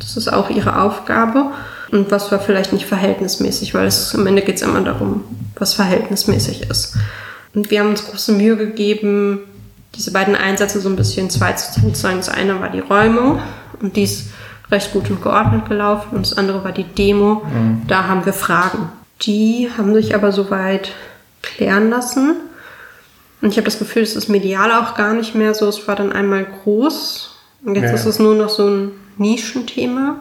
[0.07, 1.51] Das ist auch ihre Aufgabe.
[1.91, 5.25] Und was war vielleicht nicht verhältnismäßig, weil es am Ende geht es immer darum,
[5.57, 6.97] was verhältnismäßig ist.
[7.55, 9.41] Und wir haben uns große Mühe gegeben,
[9.95, 12.19] diese beiden Einsätze so ein bisschen zwei zu sagen.
[12.19, 13.41] Das eine war die Räumung
[13.81, 14.29] und die ist
[14.71, 17.43] recht gut und geordnet gelaufen und das andere war die Demo.
[17.45, 17.83] Mhm.
[17.89, 18.91] Da haben wir Fragen.
[19.23, 20.93] Die haben sich aber soweit
[21.43, 22.37] klären lassen.
[23.41, 25.69] Und ich habe das Gefühl, es ist medial auch gar nicht mehr so.
[25.69, 27.95] Es war dann einmal groß und jetzt ja.
[27.95, 30.17] ist es nur noch so ein Nischenthema.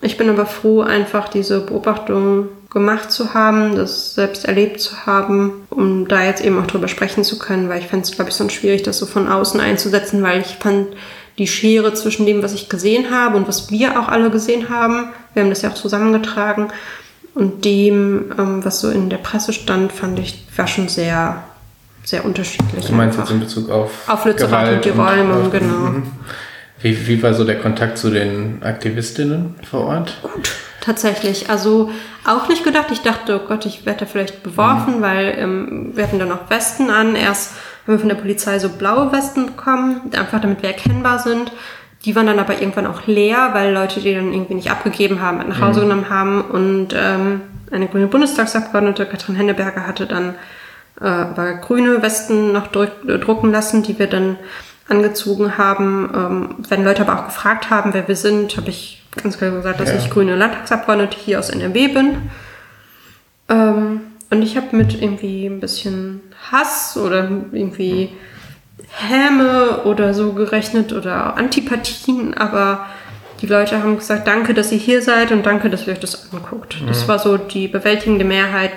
[0.00, 5.66] Ich bin aber froh, einfach diese Beobachtung gemacht zu haben, das selbst erlebt zu haben,
[5.70, 8.36] um da jetzt eben auch drüber sprechen zu können, weil ich fände es, glaube ich,
[8.36, 10.88] sonst schwierig, das so von außen einzusetzen, weil ich fand
[11.38, 15.08] die Schere zwischen dem, was ich gesehen habe und was wir auch alle gesehen haben,
[15.34, 16.68] wir haben das ja auch zusammengetragen,
[17.38, 21.44] und dem, ähm, was so in der Presse stand, fand ich, war schon sehr,
[22.02, 22.86] sehr unterschiedlich.
[22.86, 23.32] Du meinst einfach.
[23.32, 25.74] jetzt in Bezug auf Auf Lützerath und die Räume, genau.
[25.74, 26.02] Mhm.
[26.80, 30.18] Wie, wie war so der Kontakt zu den Aktivistinnen vor Ort?
[30.22, 30.50] Gut,
[30.80, 31.50] tatsächlich.
[31.50, 31.90] Also
[32.24, 32.86] auch nicht gedacht.
[32.92, 35.02] Ich dachte, oh Gott, ich werde da vielleicht beworfen, mhm.
[35.02, 37.16] weil ähm, wir hatten da noch Westen an.
[37.16, 37.52] Erst
[37.86, 41.50] haben wir von der Polizei so blaue Westen bekommen, einfach damit wir erkennbar sind.
[42.04, 45.38] Die waren dann aber irgendwann auch leer, weil Leute die dann irgendwie nicht abgegeben haben,
[45.48, 45.84] nach Hause mhm.
[45.84, 46.42] genommen haben.
[46.42, 47.40] Und ähm,
[47.72, 50.36] eine grüne Bundestagsabgeordnete, Katrin Henneberger, hatte dann
[51.00, 54.36] äh, aber grüne Westen noch drucken lassen, die wir dann
[54.88, 56.10] angezogen haben.
[56.14, 59.80] Ähm, wenn Leute aber auch gefragt haben, wer wir sind, habe ich ganz klar gesagt,
[59.80, 59.96] dass ja.
[59.96, 62.30] ich grüne Landtagsabgeordnete hier aus NRW bin.
[63.48, 66.20] Ähm, und ich habe mit irgendwie ein bisschen
[66.50, 68.12] Hass oder irgendwie
[68.90, 72.86] Häme oder so gerechnet oder Antipathien, aber
[73.40, 76.32] die Leute haben gesagt, danke, dass ihr hier seid und danke, dass ihr euch das
[76.32, 76.80] anguckt.
[76.80, 76.88] Mhm.
[76.88, 78.72] Das war so die bewältigende Mehrheit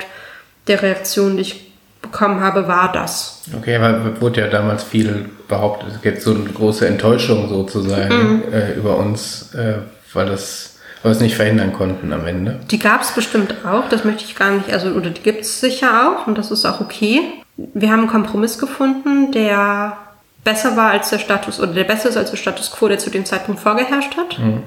[0.68, 1.71] der Reaktion, die ich
[2.12, 3.42] bekommen habe, war das.
[3.58, 8.54] Okay, aber wurde ja damals viel behauptet, es gibt so eine große Enttäuschung sozusagen mhm.
[8.54, 9.76] äh, über uns, äh,
[10.14, 10.68] weil das
[11.04, 12.60] weil wir es nicht verhindern konnten am Ende.
[12.70, 15.60] Die gab es bestimmt auch, das möchte ich gar nicht, also oder die gibt es
[15.60, 17.22] sicher auch und das ist auch okay.
[17.58, 19.98] Wir haben einen Kompromiss gefunden, der
[20.44, 23.10] besser war als der Status oder der besser ist als der Status quo, der zu
[23.10, 24.38] dem Zeitpunkt vorgeherrscht hat.
[24.40, 24.64] Mhm.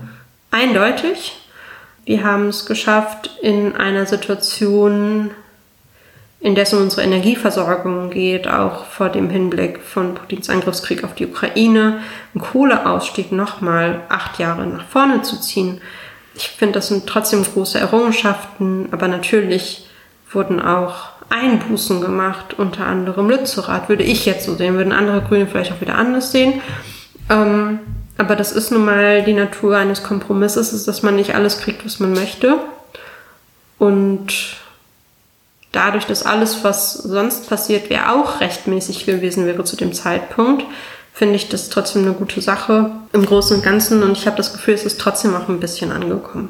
[0.50, 1.40] Eindeutig.
[2.04, 5.30] Wir haben es geschafft, in einer Situation
[6.44, 12.00] in um unsere Energieversorgung geht, auch vor dem Hinblick von Putins Angriffskrieg auf die Ukraine,
[12.34, 15.80] einen Kohleausstieg nochmal acht Jahre nach vorne zu ziehen.
[16.34, 19.88] Ich finde, das sind trotzdem große Errungenschaften, aber natürlich
[20.30, 25.46] wurden auch Einbußen gemacht, unter anderem Lützerath, würde ich jetzt so sehen, würden andere Grüne
[25.46, 26.60] vielleicht auch wieder anders sehen.
[27.30, 27.78] Ähm,
[28.18, 31.86] aber das ist nun mal die Natur eines Kompromisses, ist, dass man nicht alles kriegt,
[31.86, 32.58] was man möchte.
[33.78, 34.58] Und
[35.74, 40.64] dadurch, dass alles, was sonst passiert wäre, auch rechtmäßig gewesen wäre zu dem Zeitpunkt,
[41.12, 44.52] finde ich das trotzdem eine gute Sache im Großen und Ganzen und ich habe das
[44.52, 46.48] Gefühl, es ist trotzdem auch ein bisschen angekommen.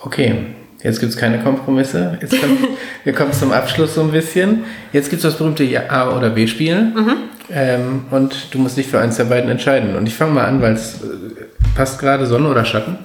[0.00, 0.46] Okay,
[0.82, 2.18] jetzt gibt es keine Kompromisse.
[2.20, 2.58] Jetzt kommt,
[3.04, 4.64] wir kommen zum Abschluss so ein bisschen.
[4.92, 7.16] Jetzt gibt es das berühmte A- oder B-Spiel mhm.
[7.50, 9.96] ähm, und du musst dich für eins der beiden entscheiden.
[9.96, 11.44] Und ich fange mal an, weil es äh,
[11.74, 12.98] passt gerade Sonne oder Schatten?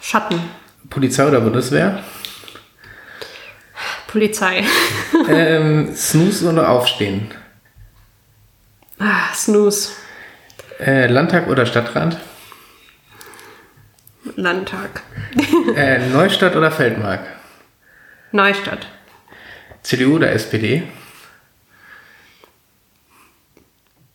[0.00, 0.40] Schatten.
[0.88, 2.00] Polizei oder Bundeswehr?
[4.10, 4.64] Polizei.
[5.28, 7.30] ähm, Snooze oder Aufstehen?
[8.98, 9.92] Ah, Snooze.
[10.80, 12.18] Äh, Landtag oder Stadtrat?
[14.34, 15.02] Landtag.
[15.76, 17.20] äh, Neustadt oder Feldmark?
[18.32, 18.88] Neustadt.
[19.82, 20.82] CDU oder SPD?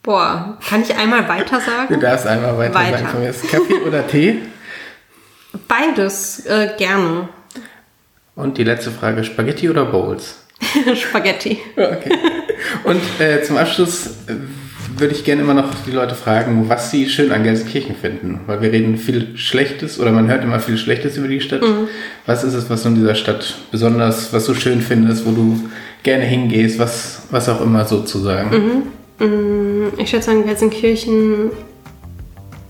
[0.03, 1.93] Boah, kann ich einmal weiter sagen?
[1.93, 2.97] Du darfst einmal weiter, weiter.
[2.99, 3.33] sagen.
[3.49, 4.41] Kaffee oder Tee?
[5.67, 7.29] Beides, äh, gerne.
[8.35, 10.43] Und die letzte Frage, Spaghetti oder Bowls?
[10.95, 11.59] Spaghetti.
[11.75, 12.11] Okay.
[12.83, 14.09] Und äh, zum Abschluss,
[14.97, 18.41] würde ich gerne immer noch die Leute fragen, was sie schön an Gelsenkirchen finden.
[18.47, 21.61] Weil wir reden viel Schlechtes oder man hört immer viel Schlechtes über die Stadt.
[21.61, 21.87] Mhm.
[22.25, 25.69] Was ist es, was du in dieser Stadt besonders, was du schön findest, wo du
[26.03, 28.83] gerne hingehst, was, was auch immer sozusagen?
[29.19, 29.25] Mhm.
[29.25, 31.51] Mm, ich schätze an Gelsenkirchen,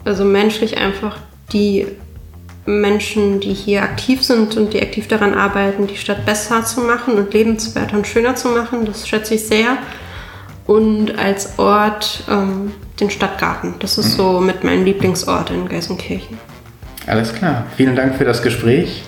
[0.03, 1.19] also menschlich einfach
[1.51, 1.87] die
[2.65, 7.15] Menschen, die hier aktiv sind und die aktiv daran arbeiten, die Stadt besser zu machen
[7.15, 8.85] und lebenswerter und schöner zu machen.
[8.85, 9.77] Das schätze ich sehr.
[10.65, 13.75] Und als Ort ähm, den Stadtgarten.
[13.79, 14.17] Das ist mhm.
[14.17, 16.39] so mit meinem Lieblingsort in Gelsenkirchen.
[17.05, 17.65] Alles klar.
[17.77, 19.03] Vielen Dank für das Gespräch.